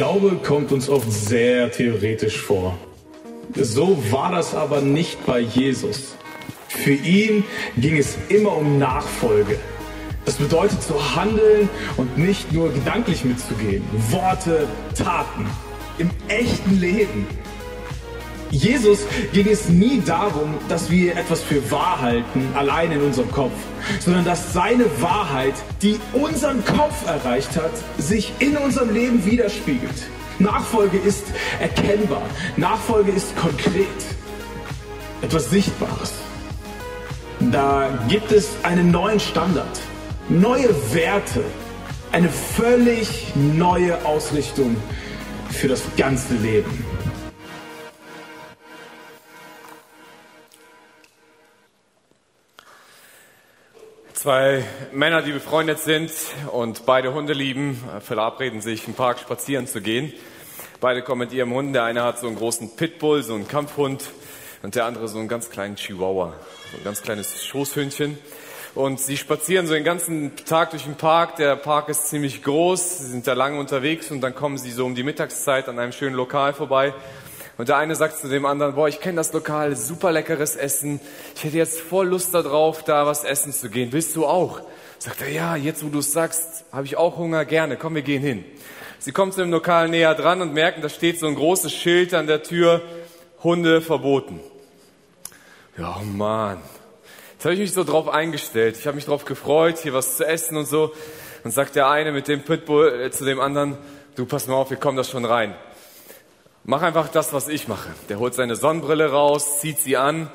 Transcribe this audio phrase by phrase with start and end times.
[0.00, 2.78] Glaube kommt uns oft sehr theoretisch vor.
[3.54, 6.14] So war das aber nicht bei Jesus.
[6.68, 7.44] Für ihn
[7.76, 9.58] ging es immer um Nachfolge.
[10.24, 11.68] Das bedeutet zu handeln
[11.98, 13.84] und nicht nur gedanklich mitzugehen.
[14.08, 15.44] Worte, Taten,
[15.98, 17.26] im echten Leben.
[18.50, 19.00] Jesus
[19.32, 23.52] ging es nie darum, dass wir etwas für wahr halten, allein in unserem Kopf,
[24.00, 29.94] sondern dass seine Wahrheit, die unseren Kopf erreicht hat, sich in unserem Leben widerspiegelt.
[30.40, 31.24] Nachfolge ist
[31.60, 32.22] erkennbar,
[32.56, 33.86] Nachfolge ist konkret,
[35.22, 36.12] etwas Sichtbares.
[37.52, 39.80] Da gibt es einen neuen Standard,
[40.28, 41.44] neue Werte,
[42.10, 44.76] eine völlig neue Ausrichtung
[45.50, 46.89] für das ganze Leben.
[54.20, 56.12] Zwei Männer, die befreundet sind
[56.52, 60.12] und beide Hunde lieben, verabreden sich im Park spazieren zu gehen.
[60.78, 61.74] Beide kommen mit ihrem Hund.
[61.74, 64.10] Der eine hat so einen großen Pitbull, so einen Kampfhund,
[64.62, 66.34] und der andere so einen ganz kleinen Chihuahua,
[66.70, 68.18] so ein ganz kleines Schoßhündchen.
[68.74, 71.36] Und sie spazieren so den ganzen Tag durch den Park.
[71.36, 72.98] Der Park ist ziemlich groß.
[72.98, 75.92] Sie sind da lange unterwegs und dann kommen sie so um die Mittagszeit an einem
[75.92, 76.92] schönen Lokal vorbei.
[77.60, 80.98] Und der eine sagt zu dem anderen, boah, ich kenne das Lokal, super leckeres Essen.
[81.36, 83.92] Ich hätte jetzt voll Lust darauf, da was essen zu gehen.
[83.92, 84.62] Willst du auch?
[84.98, 87.76] Sagt er, ja, jetzt wo du es sagst, habe ich auch Hunger, gerne.
[87.76, 88.46] Komm, wir gehen hin.
[88.98, 92.14] Sie kommen zu dem Lokal näher dran und merken, da steht so ein großes Schild
[92.14, 92.80] an der Tür,
[93.42, 94.40] Hunde verboten.
[95.76, 96.62] Ja, oh Mann.
[97.34, 98.78] Jetzt habe ich mich so drauf eingestellt.
[98.78, 100.94] Ich habe mich drauf gefreut, hier was zu essen und so.
[101.44, 103.76] Und sagt der eine mit dem Pitbull äh, zu dem anderen,
[104.16, 105.54] du pass mal auf, wir kommen da schon rein.
[106.64, 107.88] Mach einfach das, was ich mache.
[108.10, 110.30] Der holt seine Sonnenbrille raus, zieht sie an,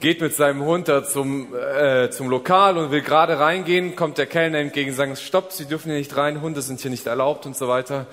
[0.00, 4.26] geht mit seinem Hund da zum, äh, zum Lokal und will gerade reingehen, kommt der
[4.26, 7.46] Kellner entgegen und sagt, stopp, Sie dürfen hier nicht rein, Hunde sind hier nicht erlaubt
[7.46, 8.06] und so weiter.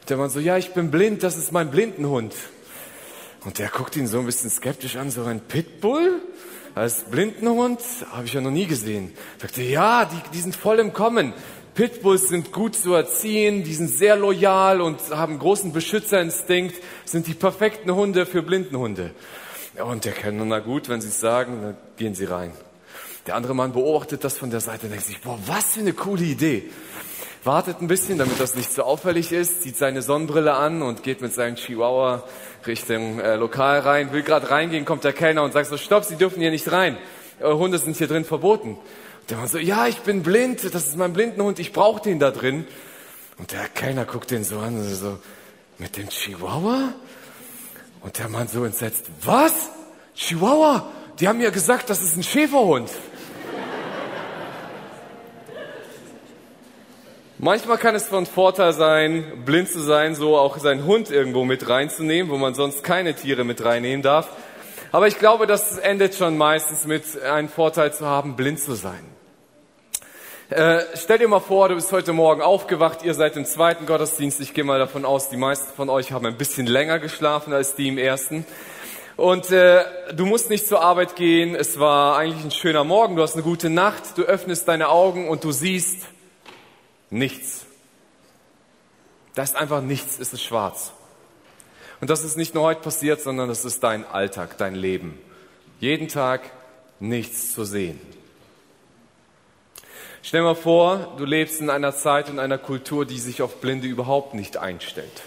[0.00, 2.34] Und der Mann so, ja, ich bin blind, das ist mein Blindenhund.
[3.44, 6.20] Und der guckt ihn so ein bisschen skeptisch an, so ein Pitbull?
[6.76, 7.80] Als Blindenhund?
[8.12, 9.12] Habe ich ja noch nie gesehen.
[9.38, 11.34] Sagte, ja, die, die sind voll im Kommen.
[11.74, 16.74] Pitbulls sind gut zu erziehen, die sind sehr loyal und haben großen Beschützerinstinkt,
[17.06, 19.12] sind die perfekten Hunde für Blindenhunde.
[19.76, 22.52] Ja, und der kennt, na gut, wenn sie es sagen, dann gehen sie rein.
[23.26, 25.94] Der andere Mann beobachtet das von der Seite und denkt sich, boah, was für eine
[25.94, 26.70] coole Idee.
[27.42, 31.22] Wartet ein bisschen, damit das nicht so auffällig ist, zieht seine Sonnenbrille an und geht
[31.22, 32.22] mit seinem Chihuahua
[32.66, 36.16] Richtung äh, Lokal rein, will gerade reingehen, kommt der Kellner und sagt so, stopp, Sie
[36.16, 36.98] dürfen hier nicht rein.
[37.42, 38.76] Hunde sind hier drin verboten.
[39.28, 42.30] Der Mann so, ja, ich bin blind, das ist mein Blindenhund, ich brauche den da
[42.30, 42.66] drin.
[43.38, 45.18] Und der Kellner guckt den so an so,
[45.78, 46.92] mit dem Chihuahua?
[48.00, 49.70] Und der Mann so entsetzt, was?
[50.14, 50.90] Chihuahua?
[51.20, 52.90] Die haben ja gesagt, das ist ein Schäferhund.
[57.38, 61.68] Manchmal kann es von Vorteil sein, blind zu sein, so auch seinen Hund irgendwo mit
[61.68, 64.28] reinzunehmen, wo man sonst keine Tiere mit reinnehmen darf.
[64.92, 69.02] Aber ich glaube, das endet schon meistens mit einem Vorteil zu haben, blind zu sein.
[70.50, 74.38] Äh, stell dir mal vor, du bist heute Morgen aufgewacht, ihr seid im zweiten Gottesdienst.
[74.42, 77.74] Ich gehe mal davon aus, die meisten von euch haben ein bisschen länger geschlafen als
[77.74, 78.44] die im ersten.
[79.16, 79.82] Und äh,
[80.12, 83.42] du musst nicht zur Arbeit gehen, es war eigentlich ein schöner Morgen, du hast eine
[83.42, 86.06] gute Nacht, du öffnest deine Augen und du siehst,
[87.08, 87.64] nichts.
[89.34, 90.92] Da ist einfach nichts, es ist schwarz.
[92.02, 95.16] Und das ist nicht nur heute passiert, sondern das ist dein Alltag, dein Leben.
[95.78, 96.40] Jeden Tag
[96.98, 98.00] nichts zu sehen.
[100.20, 103.86] Stell mal vor, du lebst in einer Zeit und einer Kultur, die sich auf Blinde
[103.86, 105.22] überhaupt nicht einstellt.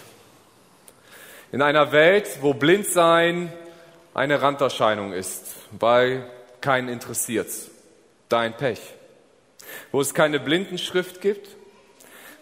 [1.50, 3.50] In einer Welt, wo Blindsein
[4.12, 6.28] eine Randerscheinung ist, weil
[6.60, 7.48] keinen interessiert.
[8.28, 8.80] Dein Pech.
[9.92, 11.48] Wo es keine Blindenschrift gibt,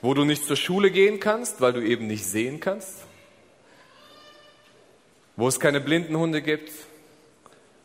[0.02, 3.03] wo du nicht zur Schule gehen kannst, weil du eben nicht sehen kannst,
[5.36, 6.70] wo es keine Blindenhunde gibt,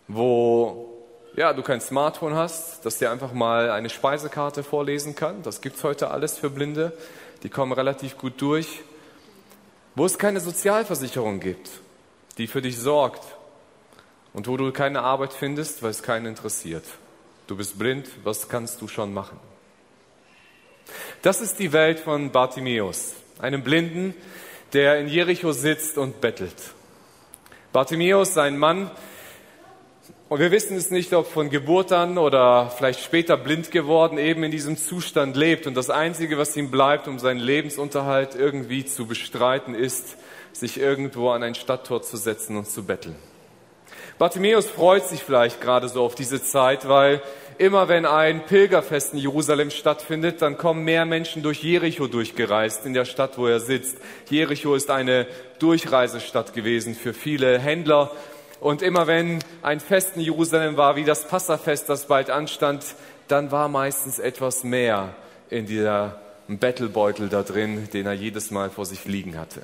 [0.07, 0.89] wo
[1.35, 5.41] ja, du kein Smartphone hast, das dir einfach mal eine Speisekarte vorlesen kann.
[5.43, 6.91] Das gibt's heute alles für Blinde.
[7.43, 8.81] Die kommen relativ gut durch.
[9.95, 11.69] Wo es keine Sozialversicherung gibt,
[12.37, 13.23] die für dich sorgt
[14.33, 16.85] und wo du keine Arbeit findest, weil es keinen interessiert.
[17.47, 19.39] Du bist blind, was kannst du schon machen?
[21.21, 24.13] Das ist die Welt von Bartimäus, einem Blinden,
[24.73, 26.55] der in Jericho sitzt und bettelt.
[27.71, 28.89] Bartimäus, sein Mann,
[30.29, 34.43] und wir wissen es nicht, ob von Geburt an oder vielleicht später blind geworden, eben
[34.43, 35.65] in diesem Zustand lebt.
[35.65, 40.17] Und das Einzige, was ihm bleibt, um seinen Lebensunterhalt irgendwie zu bestreiten, ist,
[40.53, 43.15] sich irgendwo an ein Stadttor zu setzen und zu betteln.
[44.19, 47.23] Bartimäus freut sich vielleicht gerade so auf diese Zeit, weil
[47.59, 52.93] immer wenn ein Pilgerfest in Jerusalem stattfindet, dann kommen mehr Menschen durch Jericho durchgereist, in
[52.93, 53.97] der Stadt, wo er sitzt.
[54.29, 55.27] Jericho ist eine
[55.59, 58.11] Durchreisestadt gewesen für viele Händler.
[58.61, 62.95] Und immer wenn ein Fest in Jerusalem war, wie das Passafest, das bald anstand,
[63.27, 65.13] dann war meistens etwas mehr
[65.49, 69.63] in dieser Bettelbeutel da drin, den er jedes Mal vor sich liegen hatte.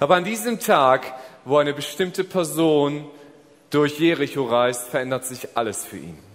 [0.00, 1.14] Aber an diesem Tag,
[1.44, 3.06] wo eine bestimmte Person
[3.70, 6.29] durch Jericho reist, verändert sich alles für ihn.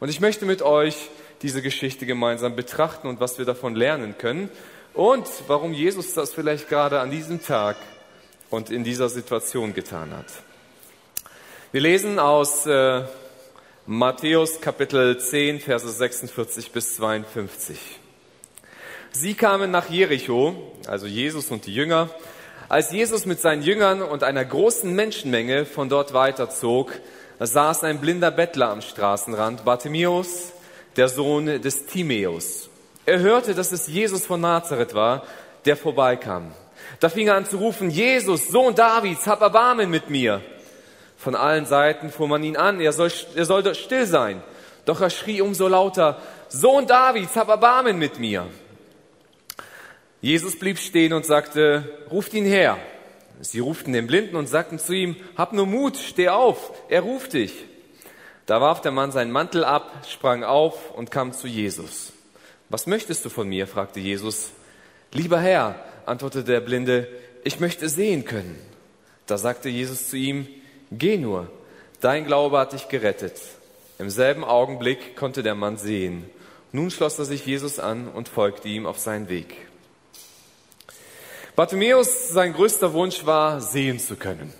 [0.00, 1.10] Und ich möchte mit euch
[1.42, 4.48] diese Geschichte gemeinsam betrachten und was wir davon lernen können
[4.94, 7.76] und warum Jesus das vielleicht gerade an diesem Tag
[8.48, 10.24] und in dieser Situation getan hat.
[11.70, 13.02] Wir lesen aus äh,
[13.84, 17.78] Matthäus Kapitel 10, Verse 46 bis 52.
[19.12, 22.08] Sie kamen nach Jericho, also Jesus und die Jünger.
[22.70, 26.92] Als Jesus mit seinen Jüngern und einer großen Menschenmenge von dort weiterzog,
[27.46, 30.52] saß ein blinder Bettler am Straßenrand, Bartimäus,
[30.96, 32.68] der Sohn des Timäus.
[33.06, 35.22] Er hörte, dass es Jesus von Nazareth war,
[35.64, 36.52] der vorbeikam.
[36.98, 40.42] Da fing er an zu rufen, Jesus, Sohn Davids, hab Erbarmen mit mir.
[41.16, 44.42] Von allen Seiten fuhr man ihn an, er soll, er soll still sein.
[44.84, 48.46] Doch er schrie umso lauter, Sohn Davids, hab Erbarmen mit mir.
[50.20, 52.76] Jesus blieb stehen und sagte, ruft ihn her.
[53.40, 57.32] Sie ruften den Blinden und sagten zu ihm, hab nur Mut, steh auf, er ruft
[57.32, 57.52] dich.
[58.46, 62.12] Da warf der Mann seinen Mantel ab, sprang auf und kam zu Jesus.
[62.68, 63.66] Was möchtest du von mir?
[63.66, 64.50] fragte Jesus.
[65.12, 65.76] Lieber Herr,
[66.06, 67.08] antwortete der Blinde,
[67.44, 68.58] ich möchte sehen können.
[69.26, 70.46] Da sagte Jesus zu ihm,
[70.90, 71.50] geh nur,
[72.00, 73.40] dein Glaube hat dich gerettet.
[73.98, 76.28] Im selben Augenblick konnte der Mann sehen.
[76.72, 79.69] Nun schloss er sich Jesus an und folgte ihm auf seinen Weg.
[81.56, 84.52] Bartimäus, sein größter Wunsch war, sehen zu können.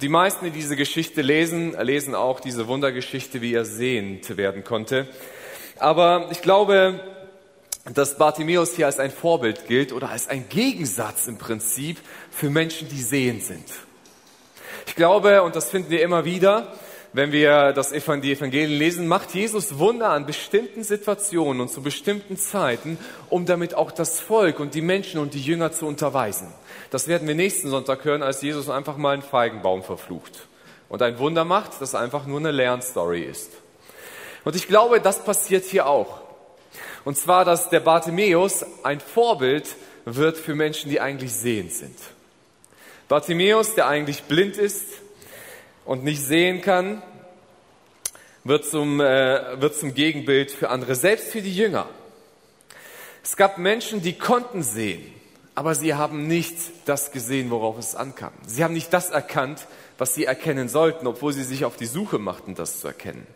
[0.00, 5.06] Die meisten, die diese Geschichte lesen, lesen auch diese Wundergeschichte, wie er sehend werden konnte.
[5.78, 6.98] Aber ich glaube,
[7.92, 11.98] dass Bartimäus hier als ein Vorbild gilt oder als ein Gegensatz im Prinzip
[12.30, 13.66] für Menschen, die sehend sind.
[14.86, 16.72] Ich glaube, und das finden wir immer wieder,
[17.14, 22.98] wenn wir das Evangelien lesen, macht Jesus Wunder an bestimmten Situationen und zu bestimmten Zeiten,
[23.30, 26.52] um damit auch das Volk und die Menschen und die Jünger zu unterweisen.
[26.90, 30.48] Das werden wir nächsten Sonntag hören, als Jesus einfach mal einen Feigenbaum verflucht
[30.88, 33.52] und ein Wunder macht, das einfach nur eine Lernstory ist.
[34.42, 36.20] Und ich glaube, das passiert hier auch.
[37.04, 41.96] Und zwar, dass der Bartimäus ein Vorbild wird für Menschen, die eigentlich sehend sind.
[43.06, 45.03] Bartimäus, der eigentlich blind ist,
[45.84, 47.02] und nicht sehen kann,
[48.44, 51.88] wird zum, äh, wird zum Gegenbild für andere, selbst für die Jünger.
[53.22, 55.02] Es gab Menschen, die konnten sehen,
[55.54, 58.32] aber sie haben nicht das gesehen, worauf es ankam.
[58.46, 59.66] Sie haben nicht das erkannt,
[59.96, 63.26] was sie erkennen sollten, obwohl sie sich auf die Suche machten, das zu erkennen.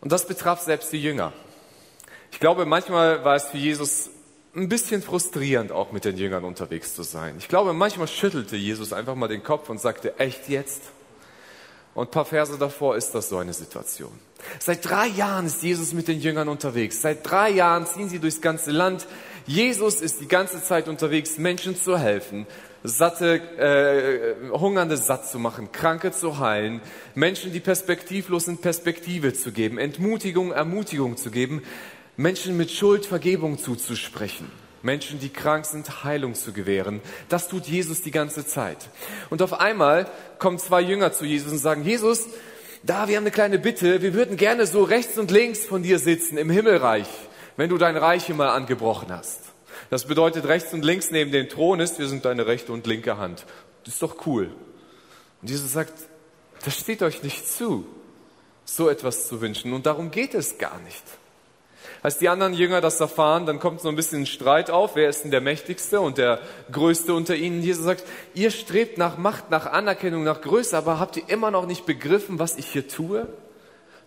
[0.00, 1.32] Und das betraf selbst die Jünger.
[2.32, 4.10] Ich glaube, manchmal war es für Jesus
[4.56, 7.34] ein bisschen frustrierend, auch mit den Jüngern unterwegs zu sein.
[7.38, 10.82] Ich glaube, manchmal schüttelte Jesus einfach mal den Kopf und sagte, echt jetzt?
[11.94, 14.12] Und ein paar Verse davor ist das so eine Situation.
[14.58, 17.00] Seit drei Jahren ist Jesus mit den Jüngern unterwegs.
[17.00, 19.06] Seit drei Jahren ziehen sie durchs ganze Land.
[19.46, 22.46] Jesus ist die ganze Zeit unterwegs, Menschen zu helfen,
[22.82, 26.80] satte, äh, Hungernde satt zu machen, Kranke zu heilen,
[27.14, 31.62] Menschen, die perspektivlos sind, Perspektive zu geben, Entmutigung, Ermutigung zu geben,
[32.16, 34.50] Menschen mit Schuld Vergebung zuzusprechen.
[34.84, 37.00] Menschen, die krank sind, Heilung zu gewähren.
[37.28, 38.88] Das tut Jesus die ganze Zeit.
[39.30, 42.26] Und auf einmal kommen zwei Jünger zu Jesus und sagen, Jesus,
[42.82, 44.02] da, wir haben eine kleine Bitte.
[44.02, 47.08] Wir würden gerne so rechts und links von dir sitzen im Himmelreich,
[47.56, 49.40] wenn du dein Reich immer angebrochen hast.
[49.88, 53.16] Das bedeutet, rechts und links neben dem Thron ist, wir sind deine rechte und linke
[53.16, 53.46] Hand.
[53.84, 54.50] Das ist doch cool.
[55.40, 55.94] Und Jesus sagt,
[56.64, 57.86] das steht euch nicht zu,
[58.64, 59.72] so etwas zu wünschen.
[59.72, 61.02] Und darum geht es gar nicht.
[62.02, 65.24] Als die anderen Jünger das erfahren, dann kommt so ein bisschen Streit auf, wer ist
[65.24, 67.62] denn der Mächtigste und der Größte unter ihnen.
[67.62, 71.66] Jesus sagt, ihr strebt nach Macht, nach Anerkennung, nach Größe, aber habt ihr immer noch
[71.66, 73.28] nicht begriffen, was ich hier tue?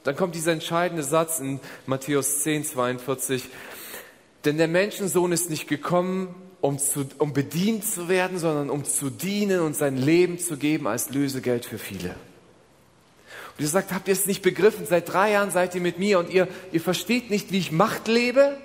[0.04, 3.44] Dann kommt dieser entscheidende Satz in Matthäus 10, 42.
[4.46, 9.10] Denn der Menschensohn ist nicht gekommen, um, zu, um bedient zu werden, sondern um zu
[9.10, 12.16] dienen und sein Leben zu geben als Lösegeld für viele.
[13.58, 14.86] Und ihr sagt, habt ihr es nicht begriffen?
[14.86, 18.08] Seit drei Jahren seid ihr mit mir und ihr, ihr versteht nicht, wie ich Macht
[18.08, 18.56] lebe?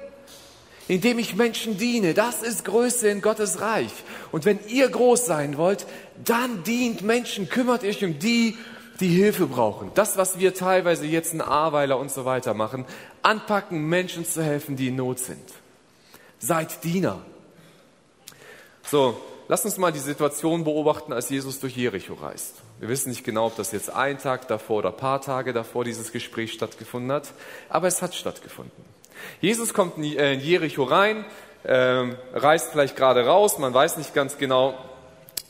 [0.86, 2.12] Indem ich Menschen diene.
[2.12, 3.92] Das ist Größe in Gottes Reich.
[4.32, 5.86] Und wenn ihr groß sein wollt,
[6.22, 8.58] dann dient Menschen, kümmert euch um die,
[9.00, 9.90] die Hilfe brauchen.
[9.94, 12.84] Das, was wir teilweise jetzt in Ahrweiler und so weiter machen,
[13.22, 15.48] anpacken, Menschen zu helfen, die in Not sind.
[16.38, 17.24] Seid Diener.
[18.82, 19.16] So,
[19.52, 22.62] Lass uns mal die Situation beobachten, als Jesus durch Jericho reist.
[22.82, 25.84] Wir wissen nicht genau, ob das jetzt ein Tag davor oder ein paar Tage davor
[25.84, 27.28] dieses Gespräch stattgefunden hat,
[27.68, 28.84] aber es hat stattgefunden.
[29.40, 31.24] Jesus kommt in äh, Jericho rein,
[31.62, 34.74] äh, reist vielleicht gerade raus, man weiß nicht ganz genau,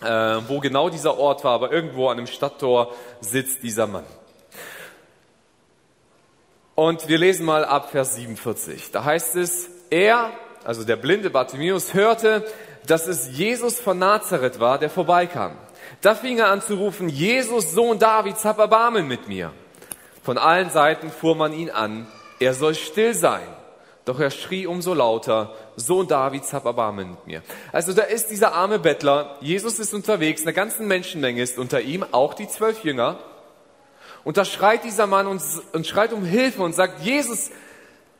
[0.02, 0.06] äh,
[0.46, 4.04] wo genau dieser Ort war, aber irgendwo an einem Stadttor sitzt dieser Mann.
[6.74, 8.90] Und wir lesen mal ab Vers 47.
[8.90, 10.32] Da heißt es, er,
[10.64, 12.44] also der blinde Bartimäus, hörte,
[12.86, 15.56] dass es Jesus von Nazareth war, der vorbeikam.
[16.02, 19.52] Da fing er an zu rufen, Jesus, Sohn Davids, hab Erbarmen mit mir.
[20.24, 22.08] Von allen Seiten fuhr man ihn an,
[22.40, 23.46] er soll still sein.
[24.04, 27.42] Doch er schrie umso lauter, Sohn Davids, hab Erbarmen mit mir.
[27.70, 32.04] Also da ist dieser arme Bettler, Jesus ist unterwegs, eine ganze Menschenmenge ist unter ihm,
[32.10, 33.20] auch die zwölf Jünger.
[34.24, 35.40] Und da schreit dieser Mann und,
[35.72, 37.50] und schreit um Hilfe und sagt, Jesus,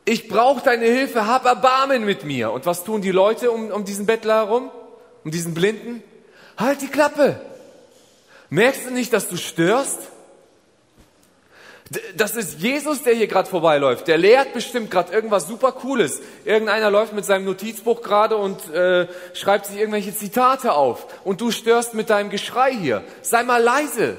[0.05, 2.53] ich brauche deine Hilfe, hab Erbarmen mit mir.
[2.53, 4.71] Und was tun die Leute um, um diesen Bettler herum,
[5.25, 6.05] um diesen Blinden?
[6.57, 7.41] Halt die Klappe.
[8.53, 9.99] Merkst du nicht, dass du störst?
[12.17, 14.09] Das ist Jesus, der hier gerade vorbeiläuft.
[14.09, 16.21] Der lehrt bestimmt gerade irgendwas super Cooles.
[16.45, 21.07] Irgendeiner läuft mit seinem Notizbuch gerade und äh, schreibt sich irgendwelche Zitate auf.
[21.25, 23.03] Und du störst mit deinem Geschrei hier.
[23.23, 24.19] Sei mal leise.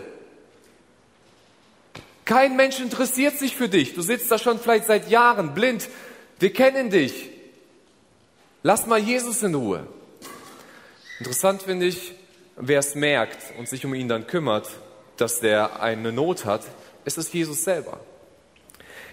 [2.26, 3.94] Kein Mensch interessiert sich für dich.
[3.94, 5.88] Du sitzt da schon vielleicht seit Jahren blind.
[6.40, 7.30] Wir kennen dich.
[8.64, 9.86] Lass mal Jesus in Ruhe.
[11.20, 12.16] Interessant finde ich,
[12.56, 14.70] wer es merkt und sich um ihn dann kümmert,
[15.18, 16.64] dass der eine Not hat,
[17.06, 18.00] ist es Jesus selber.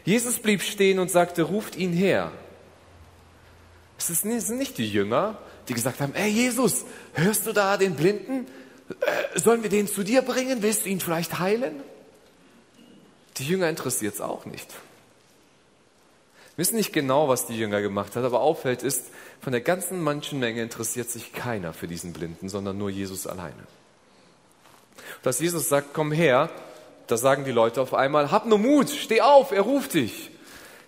[0.04, 2.32] Jesus blieb stehen und sagte, ruft ihn her.
[3.98, 8.46] Es sind nicht die Jünger, die gesagt haben, ey Jesus, hörst du da den Blinden?
[8.88, 10.62] Äh, sollen wir den zu dir bringen?
[10.62, 11.82] Willst du ihn vielleicht heilen?
[13.36, 14.68] Die Jünger interessiert es auch nicht.
[16.60, 19.06] Wir wissen nicht genau, was die Jünger gemacht hat, aber auffällt ist,
[19.40, 23.62] von der ganzen Menschenmenge interessiert sich keiner für diesen Blinden, sondern nur Jesus alleine.
[25.22, 26.50] Dass Jesus sagt, komm her,
[27.06, 30.32] da sagen die Leute auf einmal, hab nur Mut, steh auf, er ruft dich.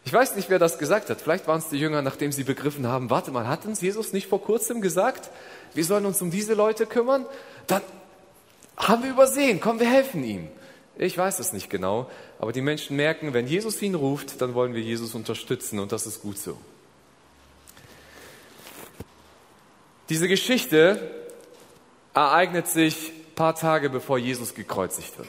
[0.05, 1.23] Ich weiß nicht, wer das gesagt hat.
[1.23, 4.29] Vielleicht waren es die Jünger, nachdem sie begriffen haben, warte mal, hat uns Jesus nicht
[4.29, 5.31] vor kurzem gesagt,
[5.73, 7.25] wir sollen uns um diese Leute kümmern?
[7.67, 7.81] Dann
[8.76, 10.49] haben wir übersehen, komm, wir helfen ihm.
[11.02, 14.73] Ich weiß es nicht genau, aber die Menschen merken, wenn Jesus ihn ruft, dann wollen
[14.73, 16.56] wir Jesus unterstützen und das ist gut so.
[20.09, 21.11] Diese Geschichte
[22.14, 25.28] ereignet sich ein paar Tage bevor Jesus gekreuzigt wird.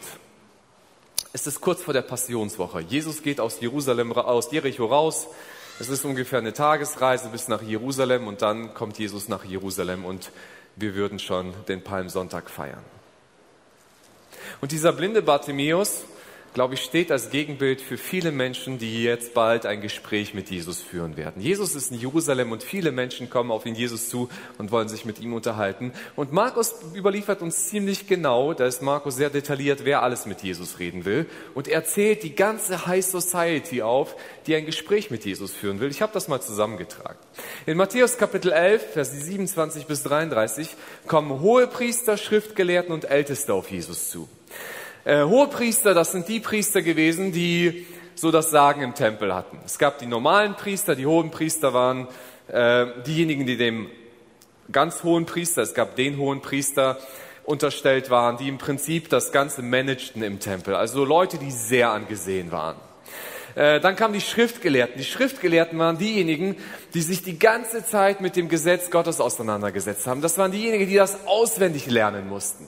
[1.32, 2.82] Es ist kurz vor der Passionswoche.
[2.82, 5.28] Jesus geht aus Jerusalem, aus Jericho raus.
[5.80, 10.32] Es ist ungefähr eine Tagesreise bis nach Jerusalem und dann kommt Jesus nach Jerusalem und
[10.76, 12.84] wir würden schon den Palmsonntag feiern.
[14.64, 16.06] Und dieser blinde Bartimäus,
[16.54, 20.82] glaube ich, steht als Gegenbild für viele Menschen, die jetzt bald ein Gespräch mit Jesus
[20.82, 21.42] führen werden.
[21.42, 25.04] Jesus ist in Jerusalem und viele Menschen kommen auf ihn Jesus zu und wollen sich
[25.04, 25.92] mit ihm unterhalten.
[26.16, 30.80] Und Markus überliefert uns ziemlich genau, da ist Markus sehr detailliert, wer alles mit Jesus
[30.80, 31.26] reden will.
[31.54, 34.16] Und er zählt die ganze High Society auf,
[34.48, 35.92] die ein Gespräch mit Jesus führen will.
[35.92, 37.20] Ich habe das mal zusammengetragen.
[37.66, 40.70] In Matthäus Kapitel 11, Vers 27 bis 33
[41.06, 44.30] kommen hohe Priester, Schriftgelehrten und Älteste auf Jesus zu.
[45.06, 49.60] Äh, Hohepriester, das sind die Priester gewesen, die so das Sagen im Tempel hatten.
[49.66, 52.08] Es gab die normalen Priester, die hohen Priester waren
[52.48, 53.90] äh, diejenigen, die dem
[54.72, 56.98] ganz hohen Priester, es gab den hohen Priester,
[57.44, 60.76] unterstellt waren, die im Prinzip das Ganze managten im Tempel.
[60.76, 62.78] Also Leute, die sehr angesehen waren.
[63.56, 64.98] Äh, dann kamen die Schriftgelehrten.
[64.98, 66.56] Die Schriftgelehrten waren diejenigen,
[66.94, 70.22] die sich die ganze Zeit mit dem Gesetz Gottes auseinandergesetzt haben.
[70.22, 72.66] Das waren diejenigen, die das auswendig lernen mussten.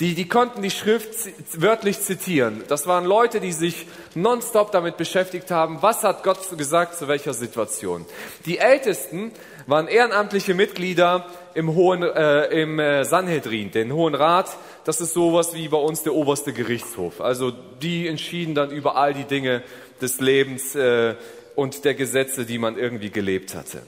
[0.00, 1.10] Die, die konnten die Schrift
[1.54, 2.62] wörtlich zitieren.
[2.68, 7.34] Das waren Leute, die sich nonstop damit beschäftigt haben, was hat Gott gesagt zu welcher
[7.34, 8.06] Situation.
[8.46, 9.32] Die Ältesten
[9.66, 14.56] waren ehrenamtliche Mitglieder im Hohen, äh, im äh, Sanhedrin, den Hohen Rat.
[14.84, 17.20] Das ist sowas wie bei uns der oberste Gerichtshof.
[17.20, 19.64] Also die entschieden dann über all die Dinge
[20.00, 21.14] des Lebens äh,
[21.54, 23.82] und der Gesetze, die man irgendwie gelebt hatte.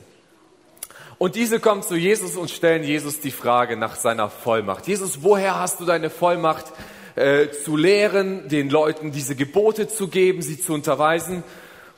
[1.18, 4.88] Und diese kommen zu Jesus und stellen Jesus die Frage nach seiner Vollmacht.
[4.88, 6.66] Jesus, woher hast du deine Vollmacht
[7.14, 11.44] äh, zu lehren, den Leuten diese Gebote zu geben, sie zu unterweisen?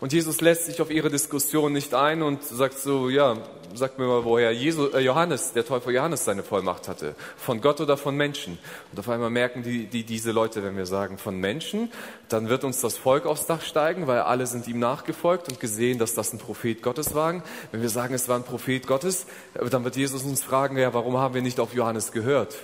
[0.03, 3.37] Und Jesus lässt sich auf ihre Diskussion nicht ein und sagt so, ja,
[3.73, 7.15] sagt mir mal, woher Jesus, äh Johannes, der Täufer Johannes seine Vollmacht hatte.
[7.37, 8.59] Von Gott oder von Menschen.
[8.91, 11.93] Und auf einmal merken die, die, diese Leute, wenn wir sagen von Menschen,
[12.29, 16.01] dann wird uns das Volk aufs Dach steigen, weil alle sind ihm nachgefolgt und gesehen,
[16.01, 17.41] dass das ein Prophet Gottes war.
[17.71, 21.17] Wenn wir sagen, es war ein Prophet Gottes, dann wird Jesus uns fragen, ja, warum
[21.19, 22.57] haben wir nicht auf Johannes gehört?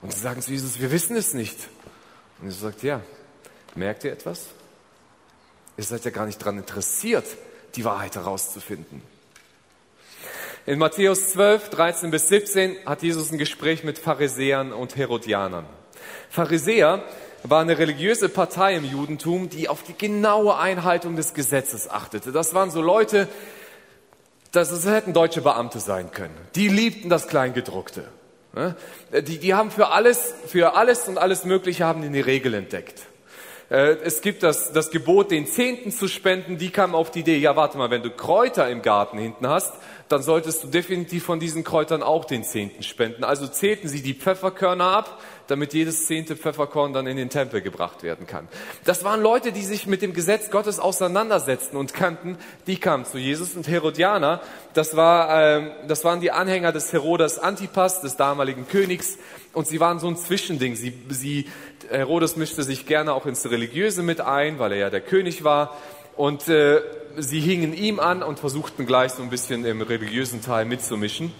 [0.00, 1.58] Und sie sagen zu Jesus, wir wissen es nicht.
[2.40, 3.02] Und Jesus sagt, ja,
[3.74, 4.55] merkt ihr etwas?
[5.76, 7.26] Ihr seid ja gar nicht daran interessiert,
[7.74, 9.02] die Wahrheit herauszufinden.
[10.64, 15.66] In Matthäus 12, 13 bis 17 hat Jesus ein Gespräch mit Pharisäern und Herodianern.
[16.28, 17.04] Pharisäer
[17.44, 22.32] war eine religiöse Partei im Judentum, die auf die genaue Einhaltung des Gesetzes achtete.
[22.32, 23.28] Das waren so Leute,
[24.50, 26.34] das, hätten deutsche Beamte sein können.
[26.54, 28.08] Die liebten das Kleingedruckte.
[29.12, 33.02] Die, die haben für alles, für alles und alles Mögliche haben die eine Regel entdeckt.
[33.70, 36.58] Äh, es gibt das, das Gebot, den Zehnten zu spenden.
[36.58, 39.74] Die kam auf die Idee, ja warte mal, wenn du Kräuter im Garten hinten hast,
[40.08, 43.24] dann solltest du definitiv von diesen Kräutern auch den Zehnten spenden.
[43.24, 48.02] Also zählten sie die Pfefferkörner ab, damit jedes zehnte Pfefferkorn dann in den Tempel gebracht
[48.02, 48.48] werden kann.
[48.84, 52.38] Das waren Leute, die sich mit dem Gesetz Gottes auseinandersetzten und kannten.
[52.66, 54.40] Die kamen zu Jesus und Herodianer.
[54.74, 59.18] Das, war, äh, das waren die Anhänger des Herodes Antipas, des damaligen Königs.
[59.52, 60.76] Und sie waren so ein Zwischending.
[60.76, 61.46] Sie, sie,
[61.90, 65.76] Herodes mischte sich gerne auch ins Religiöse mit ein, weil er ja der König war.
[66.16, 66.82] Und äh,
[67.16, 71.32] sie hingen ihm an und versuchten gleich so ein bisschen im religiösen Teil mitzumischen.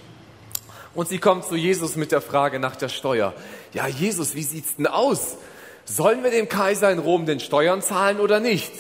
[0.94, 3.34] Und sie kommt zu Jesus mit der Frage nach der Steuer.
[3.74, 5.36] Ja, Jesus, wie sieht's denn aus?
[5.84, 8.72] Sollen wir dem Kaiser in Rom den Steuern zahlen oder nicht?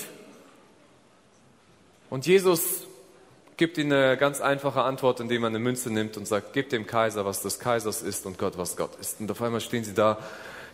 [2.08, 2.86] Und Jesus
[3.56, 6.86] gibt ihnen eine ganz einfache Antwort, indem er eine Münze nimmt und sagt, gib dem
[6.86, 9.20] Kaiser, was des Kaisers ist und Gott, was Gott ist.
[9.20, 10.18] Und auf einmal stehen sie da,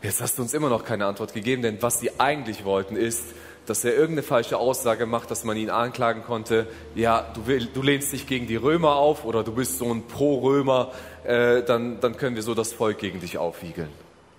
[0.02, 3.22] jetzt hast du uns immer noch keine Antwort gegeben, denn was sie eigentlich wollten ist,
[3.66, 7.80] dass er irgendeine falsche Aussage macht, dass man ihn anklagen konnte, ja, du, will, du
[7.80, 10.92] lehnst dich gegen die Römer auf oder du bist so ein Pro-Römer,
[11.24, 13.90] äh, dann, dann können wir so das Volk gegen dich aufwiegeln.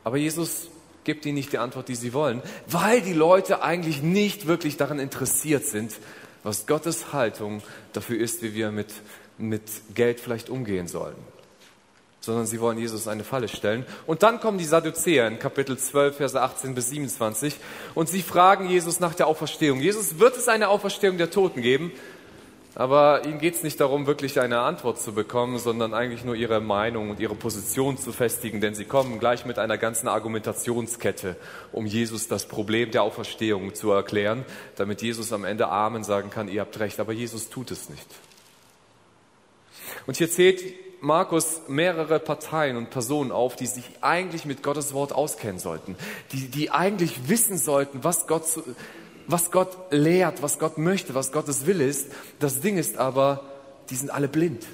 [0.03, 0.67] Aber Jesus
[1.05, 4.99] gibt ihnen nicht die Antwort, die sie wollen, weil die Leute eigentlich nicht wirklich daran
[4.99, 5.93] interessiert sind,
[6.43, 7.61] was Gottes Haltung
[7.93, 8.91] dafür ist, wie wir mit,
[9.37, 9.63] mit
[9.95, 11.15] Geld vielleicht umgehen sollen
[12.23, 13.85] sondern sie wollen Jesus eine Falle stellen.
[14.07, 17.53] Und dann kommen die Sadduzäer in Kapitel 12, Verse 18 bis 27
[17.95, 19.81] und sie fragen Jesus nach der Auferstehung.
[19.81, 21.91] Jesus, wird es eine Auferstehung der Toten geben?
[22.75, 26.61] Aber ihnen geht es nicht darum, wirklich eine Antwort zu bekommen, sondern eigentlich nur ihre
[26.61, 31.35] Meinung und ihre Position zu festigen, denn sie kommen gleich mit einer ganzen Argumentationskette,
[31.73, 34.45] um Jesus das Problem der Auferstehung zu erklären,
[34.77, 38.07] damit Jesus am Ende Amen sagen kann, ihr habt recht, aber Jesus tut es nicht.
[40.07, 40.63] Und hier zählt
[41.03, 45.97] Markus mehrere Parteien und Personen auf, die sich eigentlich mit Gottes Wort auskennen sollten,
[46.31, 48.45] die, die eigentlich wissen sollten, was Gott,
[49.27, 52.07] was Gott lehrt, was Gott möchte, was Gottes Wille ist.
[52.39, 53.43] Das Ding ist aber,
[53.89, 54.65] die sind alle blind.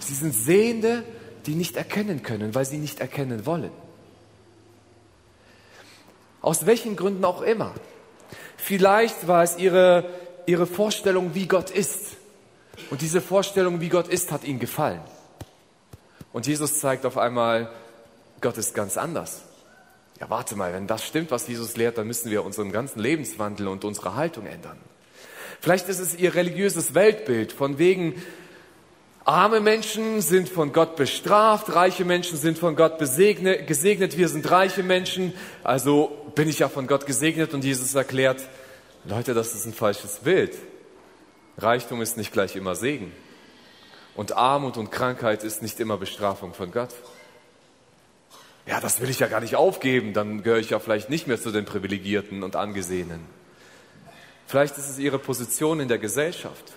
[0.00, 1.04] Sie sind Sehende,
[1.46, 3.70] die nicht erkennen können, weil sie nicht erkennen wollen.
[6.40, 7.72] Aus welchen Gründen auch immer.
[8.56, 10.10] Vielleicht war es ihre,
[10.46, 12.16] ihre Vorstellung, wie Gott ist.
[12.90, 15.00] Und diese Vorstellung, wie Gott ist, hat ihnen gefallen.
[16.32, 17.70] Und Jesus zeigt auf einmal,
[18.40, 19.42] Gott ist ganz anders.
[20.20, 23.68] Ja, warte mal, wenn das stimmt, was Jesus lehrt, dann müssen wir unseren ganzen Lebenswandel
[23.68, 24.78] und unsere Haltung ändern.
[25.60, 28.14] Vielleicht ist es ihr religiöses Weltbild, von wegen,
[29.24, 34.48] arme Menschen sind von Gott bestraft, reiche Menschen sind von Gott besegnet, gesegnet, wir sind
[34.50, 35.34] reiche Menschen,
[35.64, 38.40] also bin ich ja von Gott gesegnet und Jesus erklärt,
[39.04, 40.56] Leute, das ist ein falsches Bild.
[41.58, 43.12] Reichtum ist nicht gleich immer Segen.
[44.14, 46.94] Und Armut und Krankheit ist nicht immer Bestrafung von Gott.
[48.66, 51.40] Ja, das will ich ja gar nicht aufgeben, dann gehöre ich ja vielleicht nicht mehr
[51.40, 53.20] zu den Privilegierten und Angesehenen.
[54.46, 56.72] Vielleicht ist es ihre Position in der Gesellschaft.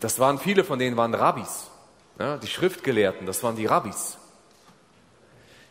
[0.00, 1.70] Das waren viele von denen waren Rabbis.
[2.18, 4.18] Ja, die Schriftgelehrten, das waren die Rabbis.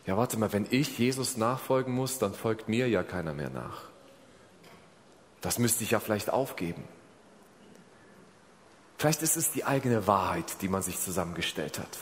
[0.06, 3.82] Ja, warte mal, wenn ich Jesus nachfolgen muss, dann folgt mir ja keiner mehr nach.
[5.40, 6.84] Das müsste ich ja vielleicht aufgeben.
[8.98, 11.98] Vielleicht ist es die eigene Wahrheit, die man sich zusammengestellt hat,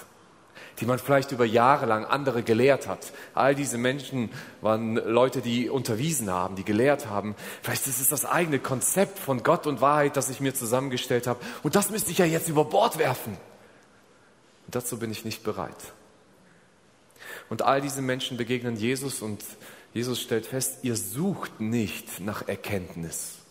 [0.80, 3.12] die man vielleicht über Jahre lang andere gelehrt hat.
[3.35, 4.30] All diese Menschen
[4.61, 7.35] waren Leute, die unterwiesen haben, die gelehrt haben.
[7.62, 11.40] Vielleicht ist es das eigene Konzept von Gott und Wahrheit, das ich mir zusammengestellt habe.
[11.62, 13.37] Und das müsste ich ja jetzt über Bord werfen.
[14.66, 15.92] Und dazu bin ich nicht bereit.
[17.50, 19.42] Und all diese Menschen begegnen Jesus und
[19.92, 23.43] Jesus stellt fest, ihr sucht nicht nach Erkenntnis.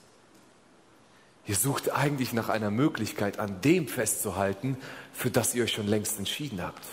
[1.46, 4.78] Ihr sucht eigentlich nach einer Möglichkeit, an dem festzuhalten,
[5.12, 6.86] für das ihr euch schon längst entschieden habt.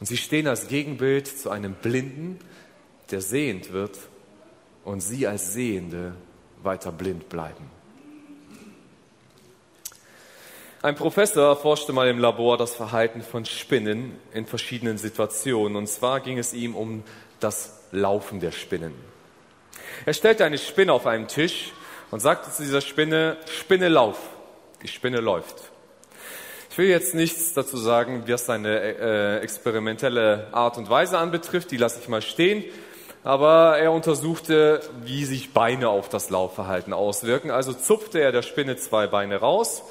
[0.00, 2.38] Und sie stehen als Gegenbild zu einem Blinden,
[3.10, 3.98] der sehend wird
[4.84, 6.14] und sie als Sehende
[6.62, 7.70] weiter blind bleiben.
[10.82, 15.76] Ein Professor erforschte mal im Labor das Verhalten von Spinnen in verschiedenen Situationen.
[15.76, 17.04] Und zwar ging es ihm um
[17.38, 18.94] das Laufen der Spinnen.
[20.06, 21.72] Er stellte eine Spinne auf einen Tisch
[22.10, 24.18] und sagte zu dieser Spinne, Spinne lauf.
[24.82, 25.56] Die Spinne läuft.
[26.70, 31.76] Ich will jetzt nichts dazu sagen, was seine äh, experimentelle Art und Weise anbetrifft, die
[31.76, 32.64] lasse ich mal stehen.
[33.22, 37.50] aber er untersuchte, wie sich Beine auf das Laufverhalten auswirken.
[37.50, 39.82] Also zupfte er der Spinne zwei Beine raus.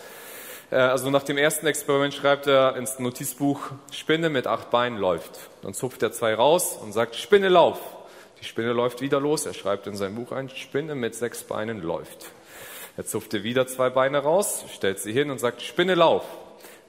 [0.71, 3.59] Äh, also nach dem ersten Experiment schreibt er ins Notizbuch,
[3.91, 5.31] Spinne mit acht Beinen läuft.
[5.61, 7.79] Dann zupft er zwei raus und sagt, Spinne lauf.
[8.41, 9.45] Die Spinne läuft wieder los.
[9.45, 12.31] Er schreibt in sein Buch ein, Spinne mit sechs Beinen läuft.
[12.97, 16.25] Er zupfte wieder zwei Beine raus, stellt sie hin und sagt, Spinne lauf.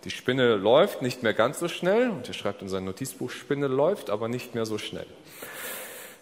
[0.04, 3.68] Die Spinne läuft nicht mehr ganz so schnell und er schreibt in sein Notizbuch, Spinne
[3.68, 5.06] läuft, aber nicht mehr so schnell.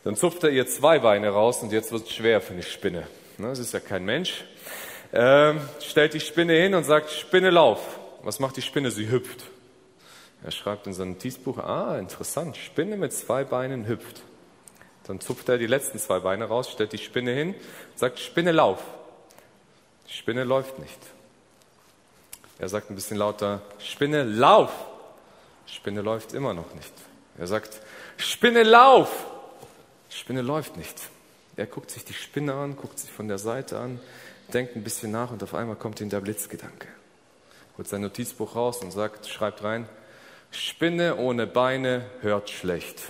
[0.05, 3.07] Dann zupft er ihr zwei Beine raus und jetzt wird es schwer für eine Spinne.
[3.39, 4.45] Ne, das ist ja kein Mensch.
[5.13, 7.99] Ähm, stellt die Spinne hin und sagt, Spinne lauf.
[8.23, 8.91] Was macht die Spinne?
[8.91, 9.45] Sie hüpft.
[10.45, 14.23] Er schreibt in sein Notizbuch, ah, interessant, Spinne mit zwei Beinen hüpft.
[15.09, 17.55] Dann zupft er die letzten zwei Beine raus, stellt die Spinne hin,
[17.97, 18.85] sagt, Spinne lauf.
[20.07, 20.99] Die Spinne läuft nicht.
[22.59, 24.71] Er sagt ein bisschen lauter, Spinne lauf.
[25.67, 26.93] Spinne läuft immer noch nicht.
[27.39, 27.81] Er sagt,
[28.19, 29.27] Spinne lauf.
[30.11, 31.01] Spinne läuft nicht.
[31.57, 34.01] Er guckt sich die Spinne an, guckt sich von der Seite an,
[34.53, 36.89] denkt ein bisschen nach und auf einmal kommt ihm der Blitzgedanke.
[37.79, 39.89] Holt sein Notizbuch raus und sagt, schreibt rein,
[40.51, 43.03] Spinne ohne Beine hört schlecht.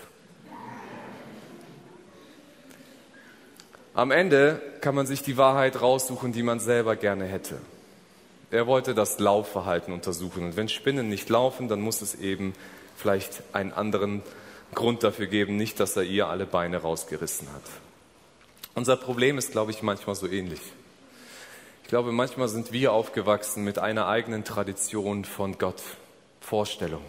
[3.99, 7.59] Am Ende kann man sich die Wahrheit raussuchen, die man selber gerne hätte.
[8.53, 10.45] Er wollte das Laufverhalten untersuchen.
[10.45, 12.55] Und wenn Spinnen nicht laufen, dann muss es eben
[12.97, 14.23] vielleicht einen anderen
[14.73, 17.65] Grund dafür geben, nicht, dass er ihr alle Beine rausgerissen hat.
[18.77, 20.61] Unser Problem ist, glaube ich, manchmal so ähnlich.
[21.83, 25.83] Ich glaube, manchmal sind wir aufgewachsen mit einer eigenen Tradition von Gott,
[26.41, 27.03] Vorstellung.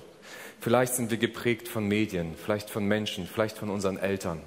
[0.59, 4.41] Vielleicht sind wir geprägt von Medien, vielleicht von Menschen, vielleicht von unseren Eltern.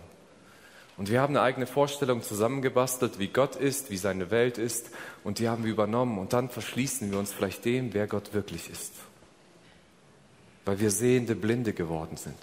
[0.96, 4.90] Und wir haben eine eigene Vorstellung zusammengebastelt, wie Gott ist, wie seine Welt ist,
[5.24, 6.18] und die haben wir übernommen.
[6.18, 8.92] Und dann verschließen wir uns vielleicht dem, wer Gott wirklich ist.
[10.64, 12.36] Weil wir sehende Blinde geworden sind.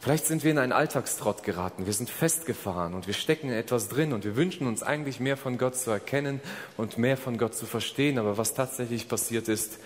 [0.00, 3.88] Vielleicht sind wir in einen Alltagstrott geraten, wir sind festgefahren und wir stecken in etwas
[3.88, 6.40] drin und wir wünschen uns eigentlich mehr von Gott zu erkennen
[6.78, 9.78] und mehr von Gott zu verstehen, aber was tatsächlich passiert ist,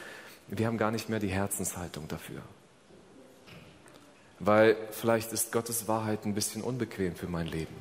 [0.47, 2.43] wir haben gar nicht mehr die Herzenshaltung dafür.
[4.45, 7.75] Weil vielleicht ist Gottes Wahrheit ein bisschen unbequem für mein Leben.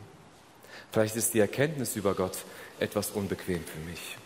[0.91, 2.37] Vielleicht ist die Erkenntnis über Gott
[2.79, 4.17] etwas unbequem für mich.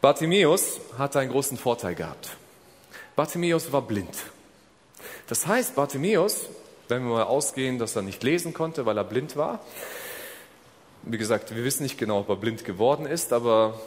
[0.00, 2.36] Bartimäus hatte einen großen Vorteil gehabt.
[3.14, 4.16] Bartimäus war blind.
[5.28, 6.46] Das heißt, Bartimäus,
[6.88, 9.60] wenn wir mal ausgehen, dass er nicht lesen konnte, weil er blind war,
[11.02, 13.80] wie gesagt, wir wissen nicht genau, ob er blind geworden ist, aber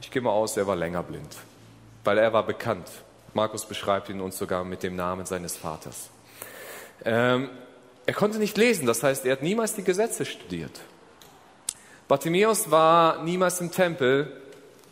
[0.00, 1.36] ich gehe mal aus, er war länger blind,
[2.02, 2.88] weil er war bekannt.
[3.34, 6.10] Markus beschreibt ihn uns sogar mit dem Namen seines Vaters.
[7.04, 7.48] Ähm,
[8.04, 10.80] er konnte nicht lesen, das heißt, er hat niemals die Gesetze studiert.
[12.08, 14.30] Bartimäus war niemals im Tempel,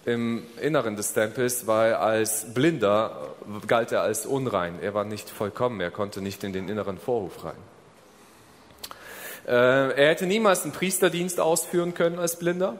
[0.05, 3.35] im Inneren des Tempels, weil als Blinder
[3.66, 4.79] galt er als unrein.
[4.81, 7.57] Er war nicht vollkommen, er konnte nicht in den inneren Vorhof rein.
[9.46, 12.79] Äh, er hätte niemals einen Priesterdienst ausführen können als Blinder.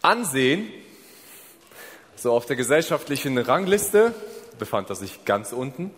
[0.00, 0.68] Ansehen,
[2.18, 4.12] so auf der gesellschaftlichen Rangliste
[4.58, 5.92] befand er sich ganz unten,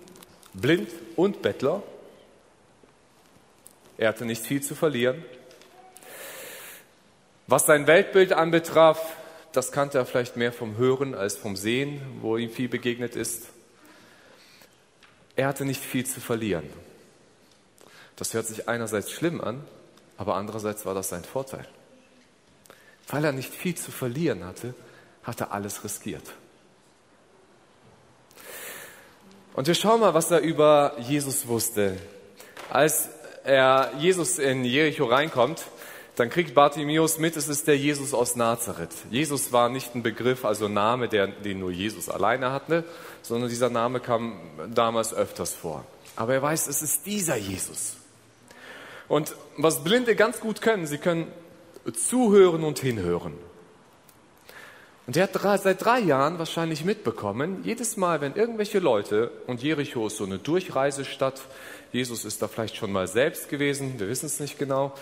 [0.52, 1.83] blind und Bettler.
[3.96, 5.24] Er hatte nicht viel zu verlieren.
[7.46, 9.16] Was sein Weltbild anbetraf,
[9.52, 13.46] das kannte er vielleicht mehr vom Hören als vom Sehen, wo ihm viel begegnet ist.
[15.37, 16.68] Er hatte nicht viel zu verlieren.
[18.16, 19.64] Das hört sich einerseits schlimm an,
[20.18, 21.66] aber andererseits war das sein Vorteil.
[23.09, 24.74] Weil er nicht viel zu verlieren hatte,
[25.22, 26.24] hat er alles riskiert.
[29.54, 31.98] Und wir schauen mal, was er über Jesus wusste.
[32.70, 33.09] Als
[33.44, 35.64] er Jesus in Jericho reinkommt,
[36.16, 38.94] dann kriegt Bartimäus mit, es ist der Jesus aus Nazareth.
[39.11, 42.85] Jesus war nicht ein Begriff, also ein Name, der, den nur Jesus alleine hatte,
[43.22, 44.38] sondern dieser Name kam
[44.72, 45.85] damals öfters vor.
[46.16, 47.96] Aber er weiß, es ist dieser Jesus.
[49.09, 51.26] Und was Blinde ganz gut können, sie können
[51.94, 53.35] zuhören und hinhören.
[55.10, 59.60] Und er hat drei, seit drei Jahren wahrscheinlich mitbekommen, jedes Mal, wenn irgendwelche Leute, und
[59.60, 61.40] Jericho ist so eine Durchreisestadt,
[61.90, 64.94] Jesus ist da vielleicht schon mal selbst gewesen, wir wissen es nicht genau,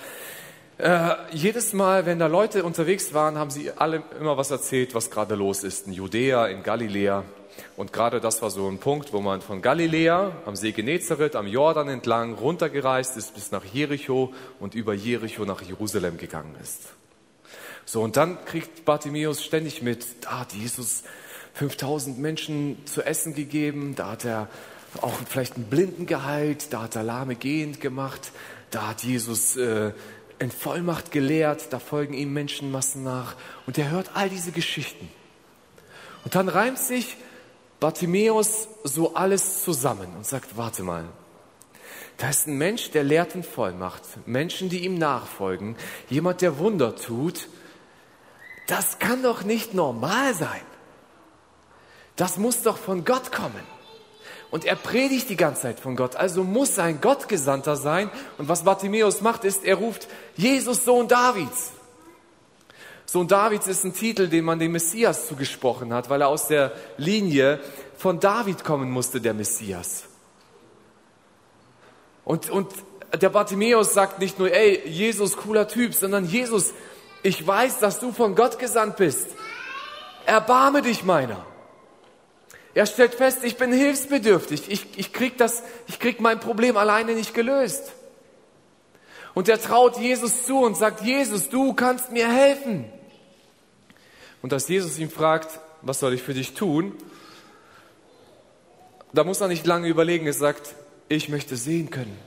[0.78, 5.10] äh, jedes Mal, wenn da Leute unterwegs waren, haben sie alle immer was erzählt, was
[5.10, 7.24] gerade los ist in Judäa, in Galiläa.
[7.76, 11.46] Und gerade das war so ein Punkt, wo man von Galiläa am See Genezareth, am
[11.46, 16.94] Jordan entlang runtergereist ist bis nach Jericho und über Jericho nach Jerusalem gegangen ist.
[17.90, 21.04] So, und dann kriegt Bartimäus ständig mit, da hat Jesus
[21.54, 24.50] 5000 Menschen zu essen gegeben, da hat er
[25.00, 28.30] auch vielleicht einen Blinden geheilt, da hat er Lahme gehend gemacht,
[28.70, 29.92] da hat Jesus äh,
[30.38, 35.08] in Vollmacht gelehrt, da folgen ihm Menschenmassen nach und er hört all diese Geschichten.
[36.26, 37.16] Und dann reimt sich
[37.80, 41.06] Bartimäus so alles zusammen und sagt, warte mal,
[42.18, 45.74] da ist ein Mensch, der lehrt in Vollmacht, Menschen, die ihm nachfolgen,
[46.10, 47.48] jemand, der Wunder tut.
[48.68, 50.60] Das kann doch nicht normal sein.
[52.16, 53.66] Das muss doch von Gott kommen.
[54.50, 58.10] Und er predigt die ganze Zeit von Gott, also muss ein Gottgesandter sein.
[58.36, 61.72] Und was Bartimäus macht, ist, er ruft Jesus, Sohn Davids.
[63.06, 66.72] Sohn Davids ist ein Titel, den man dem Messias zugesprochen hat, weil er aus der
[66.98, 67.60] Linie
[67.96, 70.04] von David kommen musste, der Messias.
[72.24, 72.70] Und, und
[73.18, 76.74] der Bartimäus sagt nicht nur, ey, Jesus, cooler Typ, sondern Jesus,
[77.22, 79.28] ich weiß, dass du von Gott gesandt bist.
[80.26, 81.44] Erbarme dich meiner.
[82.74, 84.70] Er stellt fest, ich bin hilfsbedürftig.
[84.70, 87.92] Ich, ich, krieg das, ich krieg mein Problem alleine nicht gelöst.
[89.34, 92.84] Und er traut Jesus zu und sagt, Jesus, du kannst mir helfen.
[94.42, 96.94] Und als Jesus ihn fragt, was soll ich für dich tun?
[99.12, 100.26] Da muss er nicht lange überlegen.
[100.26, 100.74] Er sagt,
[101.08, 102.18] ich möchte sehen können.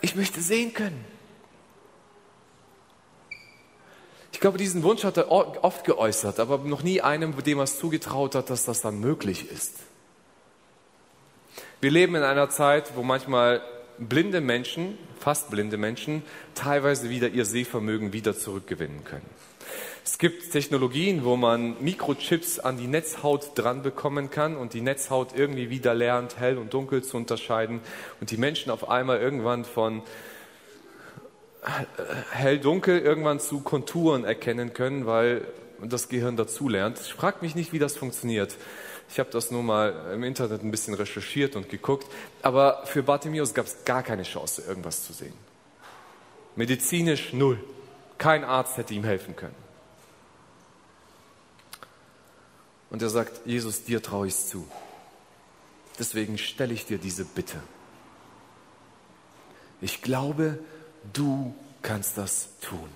[0.00, 1.04] Ich möchte sehen können.
[4.36, 7.78] Ich glaube, diesen Wunsch hat er oft geäußert, aber noch nie einem, dem er es
[7.78, 9.76] zugetraut hat, dass das dann möglich ist.
[11.80, 13.62] Wir leben in einer Zeit, wo manchmal
[13.96, 16.22] blinde Menschen, fast blinde Menschen,
[16.54, 19.24] teilweise wieder ihr Sehvermögen wieder zurückgewinnen können.
[20.04, 25.28] Es gibt Technologien, wo man Mikrochips an die Netzhaut dran bekommen kann und die Netzhaut
[25.34, 27.80] irgendwie wieder lernt, hell und dunkel zu unterscheiden
[28.20, 30.02] und die Menschen auf einmal irgendwann von
[32.30, 35.46] hell-dunkel irgendwann zu Konturen erkennen können, weil
[35.82, 37.00] das Gehirn dazulernt.
[37.00, 38.56] Ich frage mich nicht, wie das funktioniert.
[39.08, 42.06] Ich habe das nur mal im Internet ein bisschen recherchiert und geguckt.
[42.42, 45.34] Aber für Bartimeus gab es gar keine Chance, irgendwas zu sehen.
[46.54, 47.58] Medizinisch null.
[48.18, 49.54] Kein Arzt hätte ihm helfen können.
[52.90, 54.66] Und er sagt, Jesus, dir traue ich zu.
[55.98, 57.60] Deswegen stelle ich dir diese Bitte.
[59.80, 60.58] Ich glaube,
[61.12, 62.88] du kannst das tun.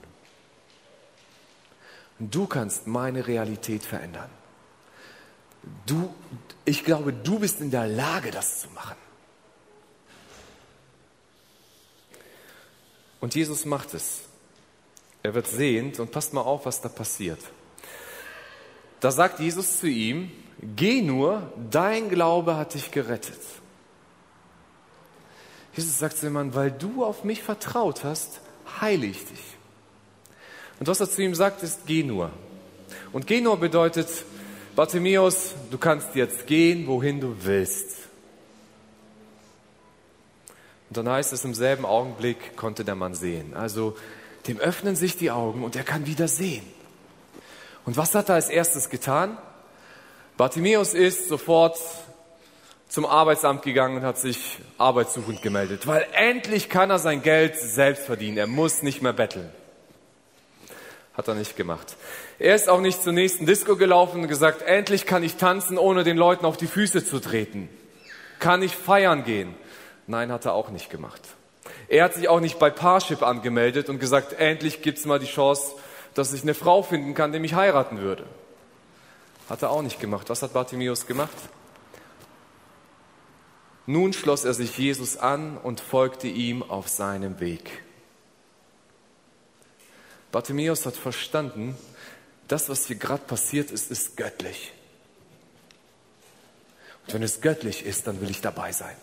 [2.19, 4.31] Du kannst meine Realität verändern.
[5.87, 6.15] Du,
[6.65, 8.97] ich glaube, du bist in der Lage, das zu machen.
[13.21, 14.23] Und Jesus macht es.
[15.23, 17.41] Er wird sehend und passt mal auf, was da passiert.
[19.01, 20.31] Da sagt Jesus zu ihm,
[20.77, 23.41] geh nur, dein Glaube hat dich gerettet.
[25.81, 28.43] Jesus sagt zu dem Mann, weil du auf mich vertraut hast,
[28.83, 29.41] heile ich dich.
[30.79, 32.31] Und was er zu ihm sagt, ist, geh nur.
[33.13, 34.09] Und geh nur bedeutet,
[34.77, 37.97] Bartimäus, du kannst jetzt gehen, wohin du willst.
[40.91, 43.55] Und dann heißt es, im selben Augenblick konnte der Mann sehen.
[43.55, 43.97] Also
[44.49, 46.67] dem öffnen sich die Augen und er kann wieder sehen.
[47.87, 49.39] Und was hat er als erstes getan?
[50.37, 51.79] Bartimäus ist sofort
[52.91, 58.05] zum Arbeitsamt gegangen und hat sich arbeitssuchend gemeldet, weil endlich kann er sein Geld selbst
[58.05, 58.37] verdienen.
[58.37, 59.49] Er muss nicht mehr betteln.
[61.15, 61.97] Hat er nicht gemacht.
[62.41, 66.03] Er ist auch nicht zur nächsten Disco gelaufen und gesagt, endlich kann ich tanzen, ohne
[66.03, 67.69] den Leuten auf die Füße zu treten.
[68.41, 69.55] Kann ich feiern gehen?
[70.09, 71.21] Nein, hat er auch nicht gemacht.
[71.89, 75.77] Er hat sich auch nicht bei Parship angemeldet und gesagt, endlich gibt's mal die Chance,
[76.15, 78.25] dass ich eine Frau finden kann, die mich heiraten würde.
[79.49, 80.29] Hat er auch nicht gemacht.
[80.29, 81.37] Was hat Bartimäus gemacht?
[83.91, 87.83] Nun schloss er sich Jesus an und folgte ihm auf seinem Weg.
[90.31, 91.77] Bartimäus hat verstanden,
[92.47, 94.73] das, was hier gerade passiert ist, ist göttlich.
[97.05, 98.95] Und wenn es göttlich ist, dann will ich dabei sein.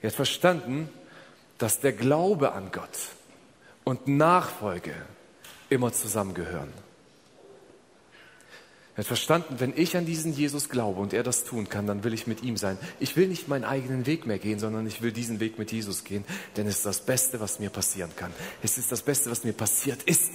[0.00, 0.88] Er hat verstanden,
[1.58, 3.08] dass der Glaube an Gott
[3.82, 4.94] und Nachfolge
[5.70, 6.72] immer zusammengehören.
[9.00, 12.04] Er hat verstanden, wenn ich an diesen Jesus glaube und er das tun kann, dann
[12.04, 12.76] will ich mit ihm sein.
[12.98, 16.04] Ich will nicht meinen eigenen Weg mehr gehen, sondern ich will diesen Weg mit Jesus
[16.04, 16.22] gehen,
[16.58, 18.30] denn es ist das Beste, was mir passieren kann.
[18.62, 20.32] Es ist das Beste, was mir passiert ist.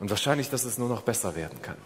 [0.00, 1.76] Und wahrscheinlich, dass es nur noch besser werden kann.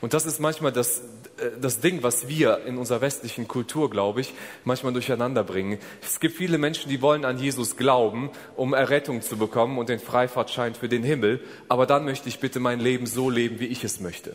[0.00, 0.98] Und das ist manchmal das,
[1.38, 4.34] äh, das Ding, was wir in unserer westlichen Kultur, glaube ich,
[4.64, 5.78] manchmal durcheinander bringen.
[6.02, 9.98] Es gibt viele Menschen, die wollen an Jesus glauben, um Errettung zu bekommen und den
[9.98, 11.40] Freifahrtschein für den Himmel.
[11.68, 14.34] Aber dann möchte ich bitte mein Leben so leben, wie ich es möchte.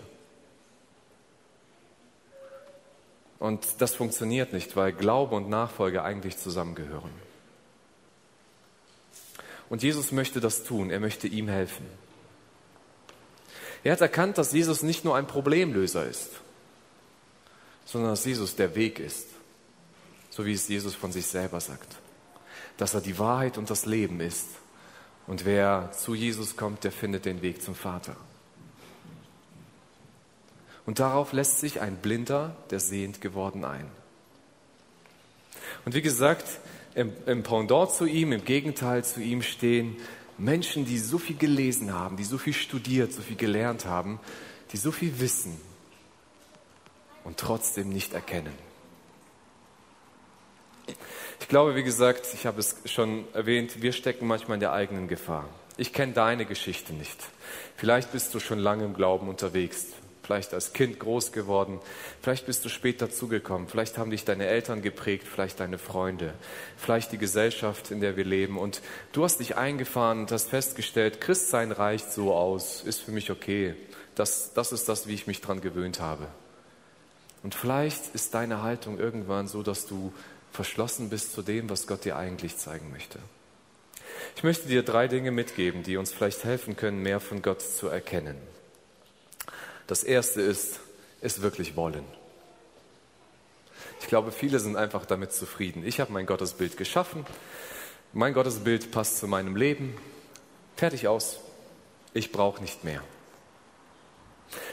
[3.39, 7.11] Und das funktioniert nicht, weil Glaube und Nachfolge eigentlich zusammengehören.
[9.69, 10.89] Und Jesus möchte das tun.
[10.89, 11.85] Er möchte ihm helfen.
[13.83, 16.29] Er hat erkannt, dass Jesus nicht nur ein Problemlöser ist,
[17.85, 19.27] sondern dass Jesus der Weg ist,
[20.29, 21.95] so wie es Jesus von sich selber sagt.
[22.77, 24.47] Dass er die Wahrheit und das Leben ist.
[25.27, 28.15] Und wer zu Jesus kommt, der findet den Weg zum Vater.
[30.85, 33.85] Und darauf lässt sich ein Blinder, der sehend geworden, ein.
[35.85, 36.45] Und wie gesagt,
[36.95, 39.97] im, im Pendant zu ihm, im Gegenteil zu ihm stehen
[40.39, 44.19] Menschen, die so viel gelesen haben, die so viel studiert, so viel gelernt haben,
[44.71, 45.59] die so viel wissen
[47.23, 48.53] und trotzdem nicht erkennen.
[51.39, 55.07] Ich glaube, wie gesagt, ich habe es schon erwähnt, wir stecken manchmal in der eigenen
[55.07, 55.47] Gefahr.
[55.77, 57.17] Ich kenne deine Geschichte nicht.
[57.75, 59.87] Vielleicht bist du schon lange im Glauben unterwegs,
[60.29, 61.79] vielleicht als Kind groß geworden,
[62.21, 66.35] vielleicht bist du später zugekommen, vielleicht haben dich deine Eltern geprägt, vielleicht deine Freunde,
[66.77, 68.59] vielleicht die Gesellschaft, in der wir leben.
[68.59, 73.31] Und du hast dich eingefahren und hast festgestellt, Christsein reicht so aus, ist für mich
[73.31, 73.73] okay.
[74.13, 76.27] Das, das ist das, wie ich mich daran gewöhnt habe.
[77.41, 80.13] Und vielleicht ist deine Haltung irgendwann so, dass du
[80.51, 83.17] verschlossen bist zu dem, was Gott dir eigentlich zeigen möchte.
[84.35, 87.87] Ich möchte dir drei Dinge mitgeben, die uns vielleicht helfen können, mehr von Gott zu
[87.87, 88.37] erkennen.
[89.89, 90.81] Das erste ist,
[91.19, 92.03] es wirklich wollen.
[94.01, 95.83] Ich glaube, viele sind einfach damit zufrieden.
[95.83, 97.25] Ich habe mein Gottesbild geschaffen.
[98.13, 99.97] Mein Gottesbild passt zu meinem Leben.
[100.75, 101.39] Fertig aus.
[102.13, 103.01] Ich brauche nicht mehr.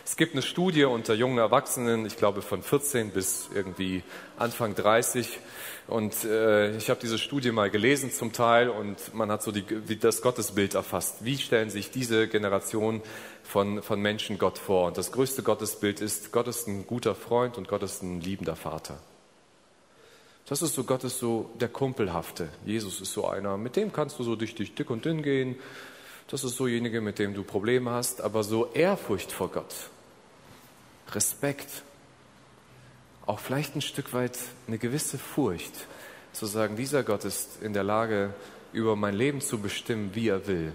[0.04, 4.02] Es gibt eine Studie unter jungen Erwachsenen, ich glaube von 14 bis irgendwie
[4.36, 5.38] Anfang 30.
[5.86, 9.98] Und äh, ich habe diese Studie mal gelesen zum Teil und man hat so die,
[9.98, 11.24] das Gottesbild erfasst.
[11.24, 13.02] Wie stellen sich diese Generation
[13.46, 14.86] von, von Menschen Gott vor?
[14.86, 18.56] Und das größte Gottesbild ist, Gott ist ein guter Freund und Gott ist ein liebender
[18.56, 18.98] Vater.
[20.48, 22.48] Das ist so, Gott ist so der Kumpelhafte.
[22.64, 25.56] Jesus ist so einer, mit dem kannst du so durch, durch dick und dünn gehen.
[26.28, 29.74] Das ist so jenige, mit dem du Probleme hast, aber so Ehrfurcht vor Gott,
[31.12, 31.82] Respekt,
[33.26, 35.72] auch vielleicht ein Stück weit eine gewisse Furcht,
[36.32, 38.34] zu sagen, dieser Gott ist in der Lage,
[38.72, 40.72] über mein Leben zu bestimmen, wie er will,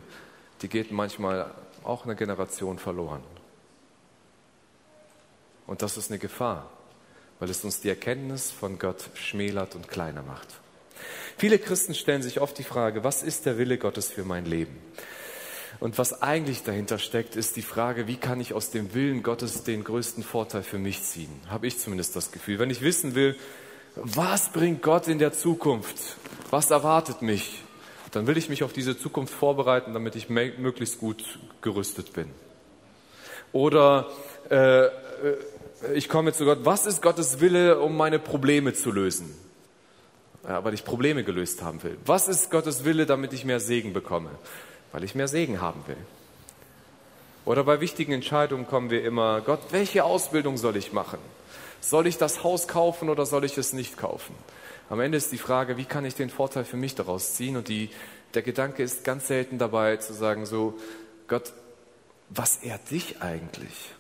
[0.62, 1.52] die geht manchmal
[1.84, 3.24] auch eine Generation verloren.
[5.68, 6.70] Und das ist eine Gefahr,
[7.40, 10.48] weil es uns die Erkenntnis von Gott schmälert und kleiner macht.
[11.38, 14.78] Viele Christen stellen sich oft die Frage, was ist der Wille Gottes für mein Leben?
[15.80, 19.64] Und was eigentlich dahinter steckt, ist die Frage, wie kann ich aus dem Willen Gottes
[19.64, 21.32] den größten Vorteil für mich ziehen?
[21.48, 22.60] Habe ich zumindest das Gefühl.
[22.60, 23.36] Wenn ich wissen will,
[23.96, 26.18] was bringt Gott in der Zukunft?
[26.50, 27.64] Was erwartet mich?
[28.12, 32.28] Dann will ich mich auf diese Zukunft vorbereiten, damit ich möglichst gut gerüstet bin.
[33.54, 34.10] Oder
[34.50, 34.90] äh, äh,
[35.94, 39.34] ich komme zu Gott, was ist Gottes Wille, um meine Probleme zu lösen?
[40.48, 41.98] Ja, weil ich Probleme gelöst haben will.
[42.06, 44.30] Was ist Gottes Wille, damit ich mehr Segen bekomme?
[44.92, 45.98] weil ich mehr Segen haben will.
[47.46, 51.20] Oder bei wichtigen Entscheidungen kommen wir immer, Gott, welche Ausbildung soll ich machen?
[51.80, 54.36] Soll ich das Haus kaufen oder soll ich es nicht kaufen?
[54.92, 57.56] Am Ende ist die Frage, wie kann ich den Vorteil für mich daraus ziehen?
[57.56, 57.90] Und die,
[58.34, 60.78] der Gedanke ist ganz selten dabei zu sagen, so,
[61.30, 61.54] Gott,
[62.28, 63.94] was ehrt dich eigentlich?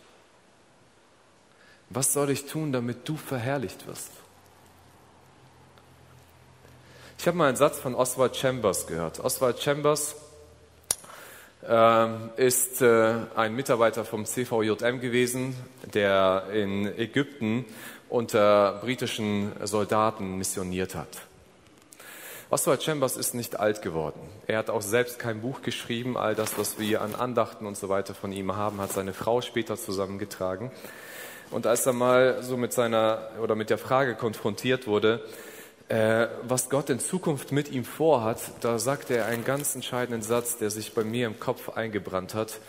[1.89, 4.11] Was soll ich tun, damit du verherrlicht wirst?
[7.17, 9.21] Ich habe mal einen Satz von Oswald Chambers gehört.
[9.21, 10.17] Oswald Chambers
[11.65, 15.55] ähm, ist äh, ein Mitarbeiter vom CVJM gewesen,
[15.93, 17.65] der in Ägypten
[18.11, 21.07] unter britischen Soldaten missioniert hat.
[22.49, 24.19] Oswald Chambers ist nicht alt geworden.
[24.45, 26.17] Er hat auch selbst kein Buch geschrieben.
[26.17, 29.39] All das, was wir an Andachten und so weiter von ihm haben, hat seine Frau
[29.39, 30.69] später zusammengetragen.
[31.51, 35.23] Und als er mal so mit seiner oder mit der Frage konfrontiert wurde,
[35.87, 40.57] äh, was Gott in Zukunft mit ihm vorhat, da sagt er einen ganz entscheidenden Satz,
[40.57, 42.59] der sich bei mir im Kopf eingebrannt hat,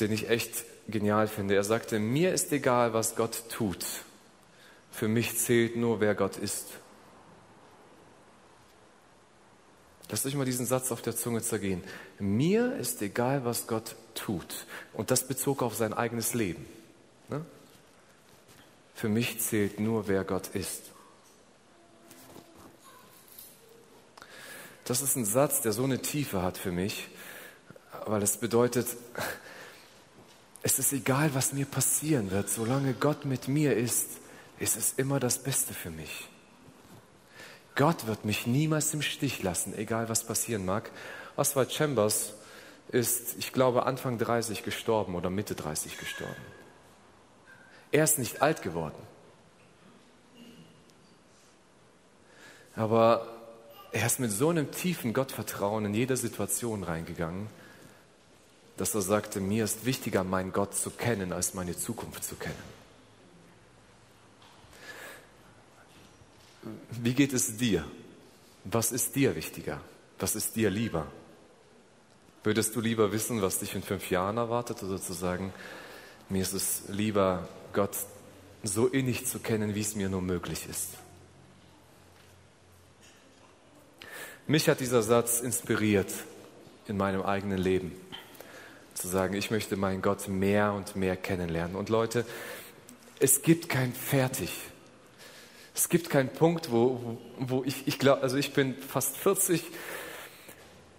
[0.00, 1.56] den ich echt genial finde.
[1.56, 3.84] Er sagte, mir ist egal, was Gott tut.
[4.92, 6.66] Für mich zählt nur, wer Gott ist.
[10.10, 11.82] Lasst euch mal diesen Satz auf der Zunge zergehen.
[12.18, 14.66] Mir ist egal, was Gott tut.
[14.92, 16.66] Und das bezog auf sein eigenes Leben.
[17.30, 17.44] Ne?
[18.94, 20.82] Für mich zählt nur, wer Gott ist.
[24.84, 27.08] Das ist ein Satz, der so eine Tiefe hat für mich,
[28.04, 28.88] weil es bedeutet,
[30.62, 34.08] es ist egal, was mir passieren wird, solange Gott mit mir ist,
[34.62, 36.28] ist es immer das Beste für mich.
[37.74, 40.90] Gott wird mich niemals im Stich lassen, egal was passieren mag.
[41.34, 42.34] Oswald Chambers
[42.88, 46.40] ist, ich glaube, Anfang 30 gestorben oder Mitte 30 gestorben.
[47.90, 49.02] Er ist nicht alt geworden.
[52.76, 53.26] Aber
[53.90, 57.48] er ist mit so einem tiefen Gottvertrauen in jede Situation reingegangen,
[58.76, 62.81] dass er sagte, mir ist wichtiger, meinen Gott zu kennen, als meine Zukunft zu kennen.
[66.90, 67.84] Wie geht es dir?
[68.64, 69.80] Was ist dir wichtiger?
[70.18, 71.06] Was ist dir lieber?
[72.44, 75.52] Würdest du lieber wissen, was dich in fünf Jahren erwartet, oder zu sagen,
[76.28, 77.96] mir ist es lieber, Gott
[78.62, 80.90] so innig zu kennen, wie es mir nur möglich ist.
[84.46, 86.12] Mich hat dieser Satz inspiriert
[86.88, 87.92] in meinem eigenen Leben,
[88.94, 91.76] zu sagen, ich möchte meinen Gott mehr und mehr kennenlernen.
[91.76, 92.24] Und Leute,
[93.20, 94.50] es gibt kein Fertig.
[95.74, 99.62] Es gibt keinen Punkt, wo, wo ich, ich glaube, also ich bin fast 40,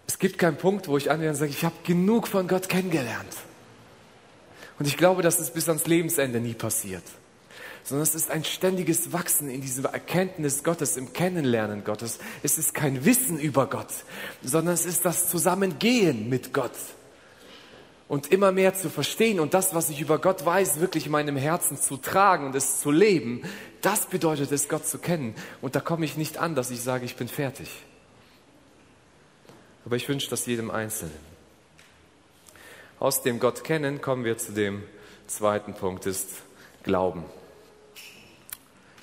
[0.08, 3.36] es gibt keinen Punkt, wo ich anwende und sage, ich habe genug von Gott kennengelernt.
[4.80, 7.04] Und ich glaube, dass es bis ans Lebensende nie passiert
[7.84, 12.20] sondern es ist ein ständiges Wachsen in dieser Erkenntnis Gottes, im Kennenlernen Gottes.
[12.42, 13.92] Es ist kein Wissen über Gott,
[14.42, 16.72] sondern es ist das Zusammengehen mit Gott
[18.08, 21.38] und immer mehr zu verstehen und das, was ich über Gott weiß, wirklich in meinem
[21.38, 23.44] Herzen zu tragen und es zu leben,
[23.82, 25.36] das bedeutet es, Gott zu kennen.
[25.62, 27.70] Und da komme ich nicht an, dass ich sage, ich bin fertig.
[29.86, 31.34] Aber ich wünsche das jedem Einzelnen.
[33.00, 34.84] Aus dem Gott kennen kommen wir zu dem
[35.28, 36.30] zweiten Punkt, ist
[36.84, 37.26] Glauben.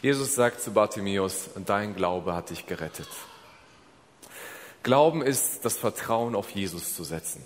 [0.02, 3.08] Jesus sagt zu Bartimäus, dein Glaube hat dich gerettet.
[4.82, 7.42] Glauben ist das Vertrauen auf Jesus zu setzen.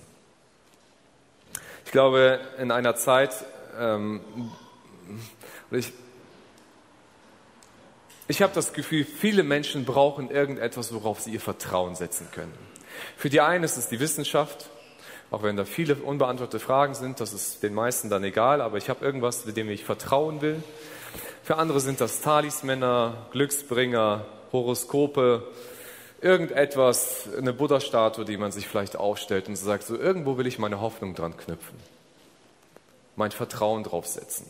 [1.95, 3.33] Ich glaube, in einer Zeit,
[3.79, 4.21] ähm,
[5.71, 5.93] ich,
[8.27, 12.53] ich habe das Gefühl, viele Menschen brauchen irgendetwas, worauf sie ihr Vertrauen setzen können.
[13.17, 14.71] Für die einen ist es die Wissenschaft,
[15.31, 18.91] auch wenn da viele unbeantwortete Fragen sind, das ist den meisten dann egal, aber ich
[18.91, 20.65] habe irgendwas, dem ich vertrauen will.
[21.45, 25.45] Für andere sind das Talismänner, Glücksbringer, Horoskope,
[26.25, 30.81] irgendetwas, eine Buddha-Statue, die man sich vielleicht aufstellt und sagt, so irgendwo will ich meine
[30.81, 31.79] Hoffnung dran knüpfen,
[33.15, 34.47] mein Vertrauen draufsetzen.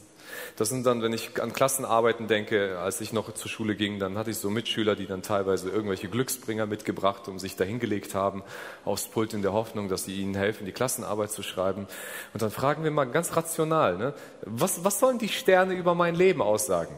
[0.56, 4.16] Das sind dann, wenn ich an Klassenarbeiten denke, als ich noch zur Schule ging, dann
[4.16, 8.42] hatte ich so Mitschüler, die dann teilweise irgendwelche Glücksbringer mitgebracht und sich dahingelegt haben
[8.84, 11.86] aufs Pult in der Hoffnung, dass sie ihnen helfen, die Klassenarbeit zu schreiben.
[12.32, 16.14] Und dann fragen wir mal ganz rational, ne, was, was sollen die Sterne über mein
[16.14, 16.94] Leben aussagen?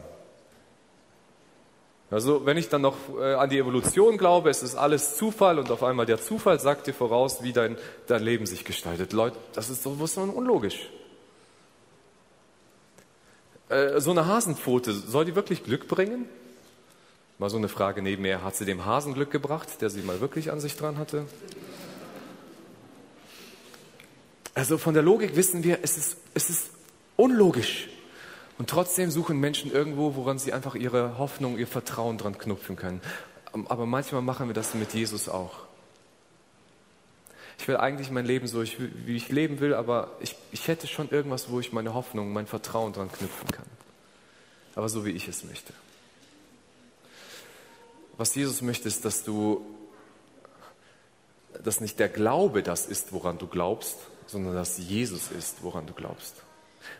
[2.09, 5.69] Also wenn ich dann noch äh, an die Evolution glaube, es ist alles Zufall und
[5.71, 7.77] auf einmal der Zufall sagt dir voraus, wie dein,
[8.07, 9.11] dein Leben sich gestaltet.
[9.11, 10.89] Leute, das ist sowas von unlogisch.
[13.67, 16.29] Äh, so eine Hasenpfote, soll die wirklich Glück bringen?
[17.39, 20.49] Mal so eine Frage nebenher, hat sie dem Hasen Glück gebracht, der sie mal wirklich
[20.49, 21.25] an sich dran hatte?
[24.55, 26.69] Also von der Logik wissen wir, es ist, es ist
[27.17, 27.89] unlogisch.
[28.57, 33.01] Und trotzdem suchen Menschen irgendwo, woran sie einfach ihre Hoffnung, ihr Vertrauen dran knüpfen können.
[33.67, 35.67] Aber manchmal machen wir das mit Jesus auch.
[37.59, 41.09] Ich will eigentlich mein Leben so, wie ich leben will, aber ich, ich hätte schon
[41.09, 43.65] irgendwas, wo ich meine Hoffnung, mein Vertrauen dran knüpfen kann.
[44.75, 45.73] Aber so, wie ich es möchte.
[48.17, 49.65] Was Jesus möchte, ist, dass du,
[51.63, 53.97] dass nicht der Glaube das ist, woran du glaubst,
[54.27, 56.35] sondern dass Jesus ist, woran du glaubst.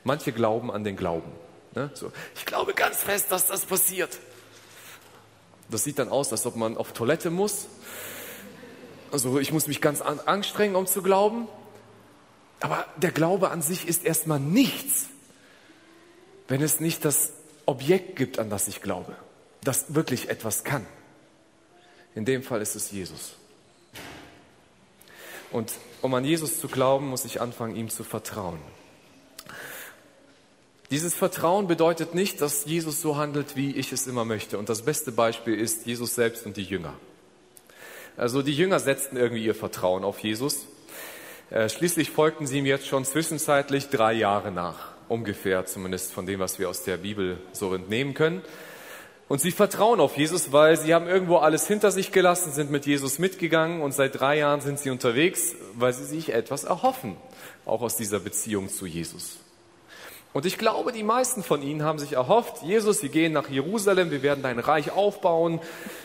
[0.04, 1.32] Manche glauben an den Glauben.
[1.78, 1.92] Ne?
[1.94, 4.18] So, ich glaube ganz fest, dass das passiert.
[5.70, 7.68] Das sieht dann aus, als ob man auf Toilette muss
[9.12, 11.48] also ich muss mich ganz anstrengen, um zu glauben.
[12.60, 15.08] Aber der Glaube an sich ist erstmal nichts,
[16.48, 17.32] wenn es nicht das
[17.66, 19.16] Objekt gibt, an das ich glaube,
[19.64, 20.86] das wirklich etwas kann.
[22.16, 23.34] In dem Fall ist es Jesus.
[25.52, 25.72] Und
[26.02, 28.60] um an Jesus zu glauben, muss ich anfangen, ihm zu vertrauen.
[30.90, 34.58] Dieses Vertrauen bedeutet nicht, dass Jesus so handelt, wie ich es immer möchte.
[34.58, 36.94] Und das beste Beispiel ist Jesus selbst und die Jünger.
[38.16, 40.66] Also die Jünger setzten irgendwie ihr Vertrauen auf Jesus.
[41.50, 46.40] Äh, schließlich folgten sie ihm jetzt schon zwischenzeitlich drei Jahre nach, ungefähr zumindest von dem,
[46.40, 48.42] was wir aus der Bibel so entnehmen können.
[49.28, 52.86] Und sie vertrauen auf Jesus, weil sie haben irgendwo alles hinter sich gelassen, sind mit
[52.86, 57.18] Jesus mitgegangen und seit drei Jahren sind sie unterwegs, weil sie sich etwas erhoffen,
[57.66, 59.40] auch aus dieser Beziehung zu Jesus.
[60.38, 64.12] Und ich glaube, die meisten von ihnen haben sich erhofft, Jesus, wir gehen nach Jerusalem,
[64.12, 65.60] wir werden dein Reich aufbauen,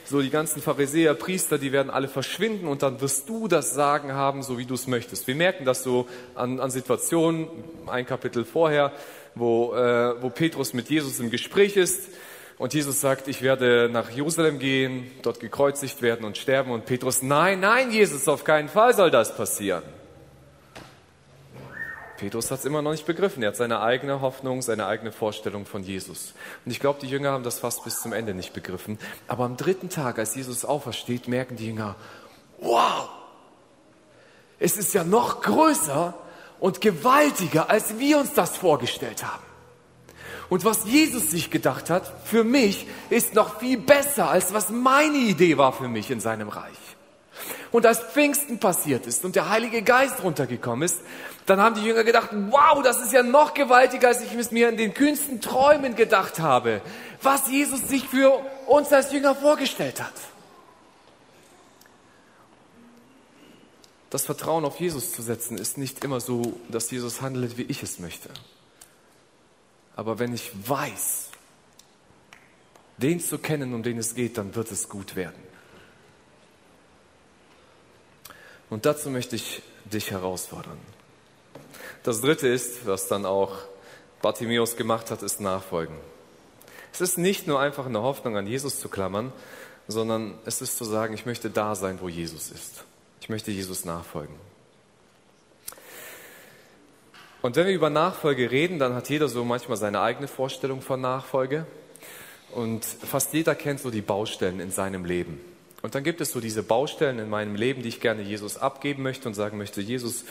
[0.07, 4.15] so die ganzen Pharisäer, Priester, die werden alle verschwinden und dann wirst du das Sagen
[4.15, 5.27] haben, so wie du es möchtest.
[5.27, 7.47] Wir merken das so an, an Situationen,
[7.87, 8.93] ein Kapitel vorher,
[9.35, 12.09] wo, äh, wo Petrus mit Jesus im Gespräch ist
[12.57, 17.21] und Jesus sagt, ich werde nach Jerusalem gehen, dort gekreuzigt werden und sterben und Petrus,
[17.21, 19.83] nein, nein, Jesus, auf keinen Fall soll das passieren.
[22.23, 23.43] Petrus hat es immer noch nicht begriffen.
[23.43, 26.35] Er hat seine eigene Hoffnung, seine eigene Vorstellung von Jesus.
[26.65, 28.97] Und ich glaube, die Jünger haben das fast bis zum Ende nicht begriffen.
[29.27, 31.97] Aber am dritten Tag, als Jesus aufersteht, merken die Jünger,
[32.61, 33.09] wow,
[34.61, 36.15] es ist ja noch größer
[36.61, 39.43] und gewaltiger, als wir uns das vorgestellt haben.
[40.49, 45.19] Und was Jesus sich gedacht hat, für mich, ist noch viel besser, als was meine
[45.19, 46.82] Idee war für mich in seinem Reich.
[47.71, 51.01] Und als Pfingsten passiert ist und der Heilige Geist runtergekommen ist,
[51.47, 54.69] dann haben die Jünger gedacht, wow, das ist ja noch gewaltiger, als ich es mir
[54.69, 56.81] in den kühnsten Träumen gedacht habe,
[57.23, 60.13] was Jesus sich für uns als Jünger vorgestellt hat.
[64.11, 67.83] Das Vertrauen auf Jesus zu setzen ist nicht immer so, dass Jesus handelt, wie ich
[67.83, 68.29] es möchte.
[69.97, 71.29] Aber wenn ich weiß,
[72.99, 75.52] den zu kennen, um den es geht, dann wird es gut werden.
[78.73, 80.79] Und dazu möchte ich dich herausfordern.
[82.05, 83.53] Das dritte ist, was dann auch
[84.23, 85.95] Bartimäus gemacht hat, ist Nachfolgen.
[86.91, 89.31] Es ist nicht nur einfach eine Hoffnung an Jesus zu klammern,
[89.89, 92.85] sondern es ist zu sagen, ich möchte da sein, wo Jesus ist.
[93.21, 94.37] Ich möchte Jesus nachfolgen.
[97.43, 100.99] Und wenn wir über Nachfolge reden, dann hat jeder so manchmal seine eigene Vorstellung von
[100.99, 101.67] Nachfolge.
[102.53, 105.52] Und fast jeder kennt so die Baustellen in seinem Leben.
[105.83, 109.03] Und dann gibt es so diese Baustellen in meinem Leben, die ich gerne Jesus abgeben
[109.03, 110.25] möchte und sagen möchte, Jesus,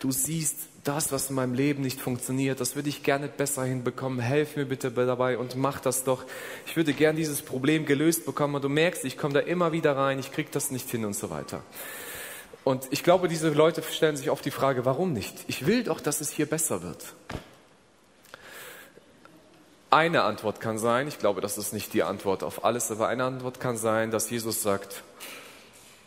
[0.00, 4.18] du siehst das, was in meinem Leben nicht funktioniert, das würde ich gerne besser hinbekommen.
[4.18, 6.24] Helf mir bitte dabei und mach das doch.
[6.66, 9.96] Ich würde gerne dieses Problem gelöst bekommen und du merkst, ich komme da immer wieder
[9.96, 11.62] rein, ich kriege das nicht hin und so weiter.
[12.64, 15.36] Und ich glaube, diese Leute stellen sich oft die Frage, warum nicht?
[15.46, 17.04] Ich will doch, dass es hier besser wird.
[19.90, 23.24] Eine Antwort kann sein, ich glaube, das ist nicht die Antwort auf alles, aber eine
[23.24, 25.02] Antwort kann sein, dass Jesus sagt,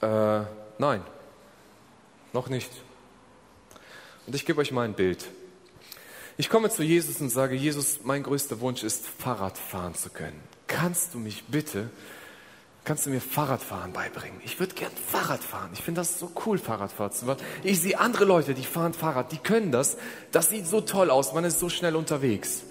[0.01, 0.41] äh,
[0.77, 1.01] nein,
[2.34, 2.69] noch nicht.
[4.27, 5.25] Und ich gebe euch mal ein Bild.
[6.38, 10.39] Ich komme zu Jesus und sage, Jesus, mein größter Wunsch ist, Fahrrad fahren zu können.
[10.67, 11.89] Kannst du mich bitte,
[12.86, 14.39] kannst du mir Fahrradfahren beibringen?
[14.45, 15.71] Ich würde gern Fahrrad fahren.
[15.73, 17.39] Ich finde das so cool, Fahrradfahren zu fahren.
[17.63, 19.97] Ich sehe andere Leute, die fahren Fahrrad, die können das.
[20.32, 22.63] Das sieht so toll aus, man ist so schnell unterwegs.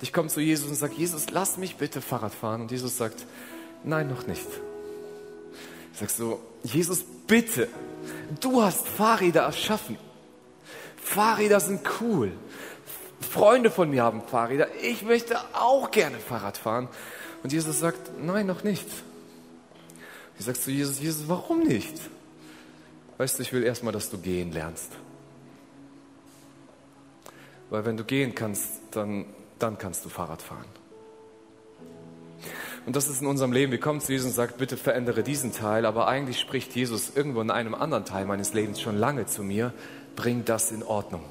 [0.00, 2.62] Ich komme zu Jesus und sage, Jesus, lass mich bitte Fahrrad fahren.
[2.62, 3.26] Und Jesus sagt,
[3.84, 4.46] nein, noch nicht.
[5.92, 7.68] Ich sage so, Jesus, bitte,
[8.40, 9.98] du hast Fahrräder erschaffen.
[10.96, 12.32] Fahrräder sind cool.
[13.20, 14.68] Freunde von mir haben Fahrräder.
[14.82, 16.88] Ich möchte auch gerne Fahrrad fahren.
[17.42, 18.86] Und Jesus sagt, nein, noch nicht.
[20.38, 21.94] Ich sage zu Jesus, Jesus, warum nicht?
[23.16, 24.92] Weißt du, ich will erstmal, dass du gehen lernst.
[27.70, 29.26] Weil wenn du gehen kannst, dann
[29.58, 30.66] dann kannst du Fahrrad fahren.
[32.86, 33.72] Und das ist in unserem Leben.
[33.72, 37.40] Wir kommen zu Jesus und sagen, bitte verändere diesen Teil, aber eigentlich spricht Jesus irgendwo
[37.40, 39.74] in einem anderen Teil meines Lebens schon lange zu mir,
[40.16, 41.22] bring das in Ordnung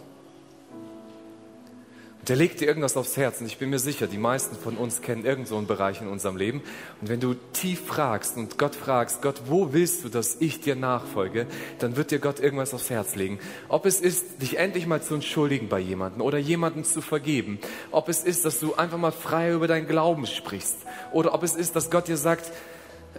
[2.28, 3.40] der legt dir irgendwas aufs Herz.
[3.40, 6.08] Und ich bin mir sicher, die meisten von uns kennen irgend so einen Bereich in
[6.08, 6.62] unserem Leben.
[7.00, 10.76] Und wenn du tief fragst und Gott fragst, Gott, wo willst du, dass ich dir
[10.76, 11.48] nachfolge,
[11.80, 13.40] dann wird dir Gott irgendwas aufs Herz legen.
[13.70, 17.60] Ob es ist, dich endlich mal zu entschuldigen bei jemandem oder jemanden zu vergeben.
[17.92, 20.78] Ob es ist, dass du einfach mal frei über deinen Glauben sprichst.
[21.14, 22.52] Oder ob es ist, dass Gott dir sagt,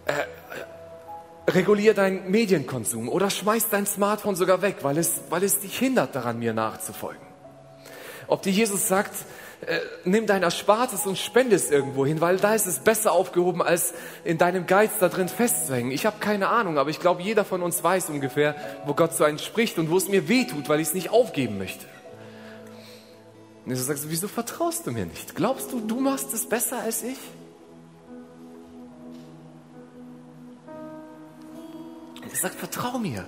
[0.04, 5.78] äh, regulier deinen Medienkonsum oder schmeiß dein Smartphone sogar weg, weil es, weil es dich
[5.78, 7.27] hindert daran, mir nachzufolgen.
[8.28, 9.12] Ob dir Jesus sagt,
[9.66, 13.60] äh, nimm dein Erspartes und spende es irgendwo hin, weil da ist es besser aufgehoben,
[13.60, 15.90] als in deinem Geist da drin festzuhängen.
[15.90, 18.54] Ich habe keine Ahnung, aber ich glaube, jeder von uns weiß ungefähr,
[18.86, 21.10] wo Gott zu einem spricht und wo es mir weh tut, weil ich es nicht
[21.10, 21.86] aufgeben möchte.
[23.64, 25.34] Und Jesus sagt, wieso vertraust du mir nicht?
[25.34, 27.18] Glaubst du, du machst es besser als ich?
[32.30, 33.24] Er sagt, vertrau mir.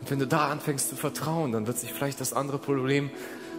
[0.00, 3.10] Und wenn du da anfängst zu vertrauen, dann wird sich vielleicht das andere Problem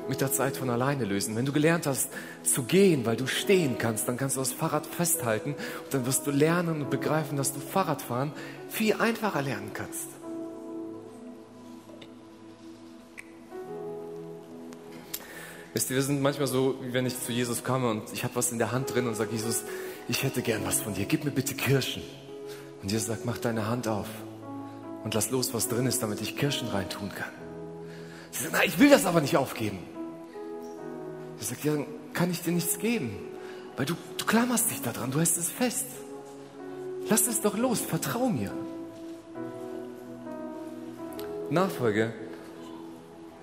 [0.07, 1.35] mit der Zeit von alleine lösen.
[1.35, 2.09] Wenn du gelernt hast
[2.43, 6.25] zu gehen, weil du stehen kannst, dann kannst du das Fahrrad festhalten und dann wirst
[6.25, 8.31] du lernen und begreifen, dass du Fahrradfahren
[8.69, 10.07] viel einfacher lernen kannst.
[15.73, 18.35] Wisst ihr, wir sind manchmal so, wie wenn ich zu Jesus komme und ich habe
[18.35, 19.63] was in der Hand drin und sage, Jesus,
[20.09, 22.01] ich hätte gern was von dir, gib mir bitte Kirschen.
[22.81, 24.07] Und Jesus sagt, mach deine Hand auf
[25.03, 27.31] und lass los, was drin ist, damit ich Kirschen reintun kann.
[28.31, 29.79] Sie sagt, na, ich will das aber nicht aufgeben.
[31.39, 33.17] Ich sage, ja, dann kann ich dir nichts geben,
[33.77, 35.85] weil du, du klammerst dich daran, du hältst es fest.
[37.09, 38.51] Lass es doch los, vertrau mir.
[41.49, 42.13] Nachfolge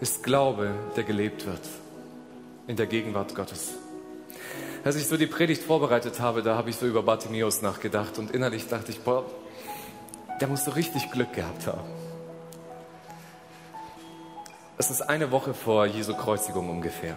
[0.01, 1.61] ist Glaube, der gelebt wird
[2.67, 3.73] in der Gegenwart Gottes.
[4.85, 8.31] Als ich so die Predigt vorbereitet habe, da habe ich so über Bartimäus nachgedacht und
[8.31, 9.25] innerlich dachte ich, boah,
[10.41, 11.89] der muss so richtig Glück gehabt haben.
[14.76, 17.16] Es ist eine Woche vor Jesu Kreuzigung ungefähr.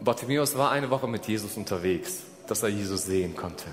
[0.00, 3.66] Bartimäus war eine Woche mit Jesus unterwegs, dass er Jesus sehen konnte.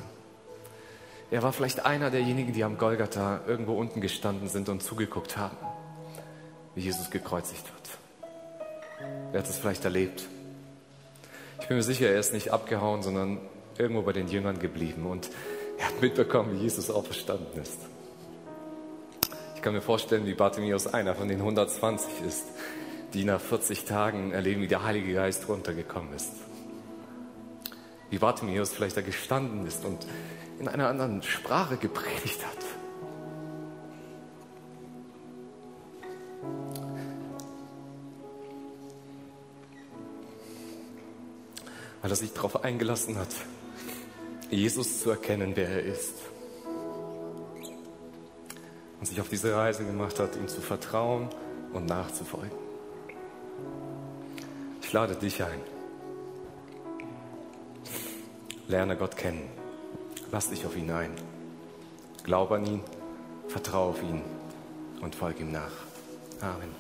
[1.31, 5.57] Er war vielleicht einer derjenigen, die am Golgatha irgendwo unten gestanden sind und zugeguckt haben,
[6.75, 9.07] wie Jesus gekreuzigt wird.
[9.33, 10.27] Er hat es vielleicht erlebt.
[11.61, 13.39] Ich bin mir sicher, er ist nicht abgehauen, sondern
[13.77, 15.05] irgendwo bei den Jüngern geblieben.
[15.05, 15.29] Und
[15.77, 17.77] Er hat mitbekommen, wie Jesus auferstanden ist.
[19.55, 22.45] Ich kann mir vorstellen, wie Bartimäus einer von den 120 ist,
[23.13, 26.31] die nach 40 Tagen erleben, wie der Heilige Geist runtergekommen ist.
[28.09, 30.05] Wie Bartimäus vielleicht da gestanden ist und
[30.59, 32.57] in einer anderen Sprache gepredigt hat.
[42.01, 43.29] Weil er sich darauf eingelassen hat,
[44.49, 46.15] Jesus zu erkennen, wer er ist.
[48.99, 51.29] Und sich auf diese Reise gemacht hat, ihm zu vertrauen
[51.73, 52.57] und nachzufolgen.
[54.81, 55.59] Ich lade dich ein.
[58.67, 59.49] Lerne Gott kennen.
[60.31, 61.11] Lass dich auf ihn ein.
[62.23, 62.81] Glaub an ihn,
[63.47, 64.21] vertraue auf ihn
[65.01, 65.71] und folge ihm nach.
[66.41, 66.69] Amen.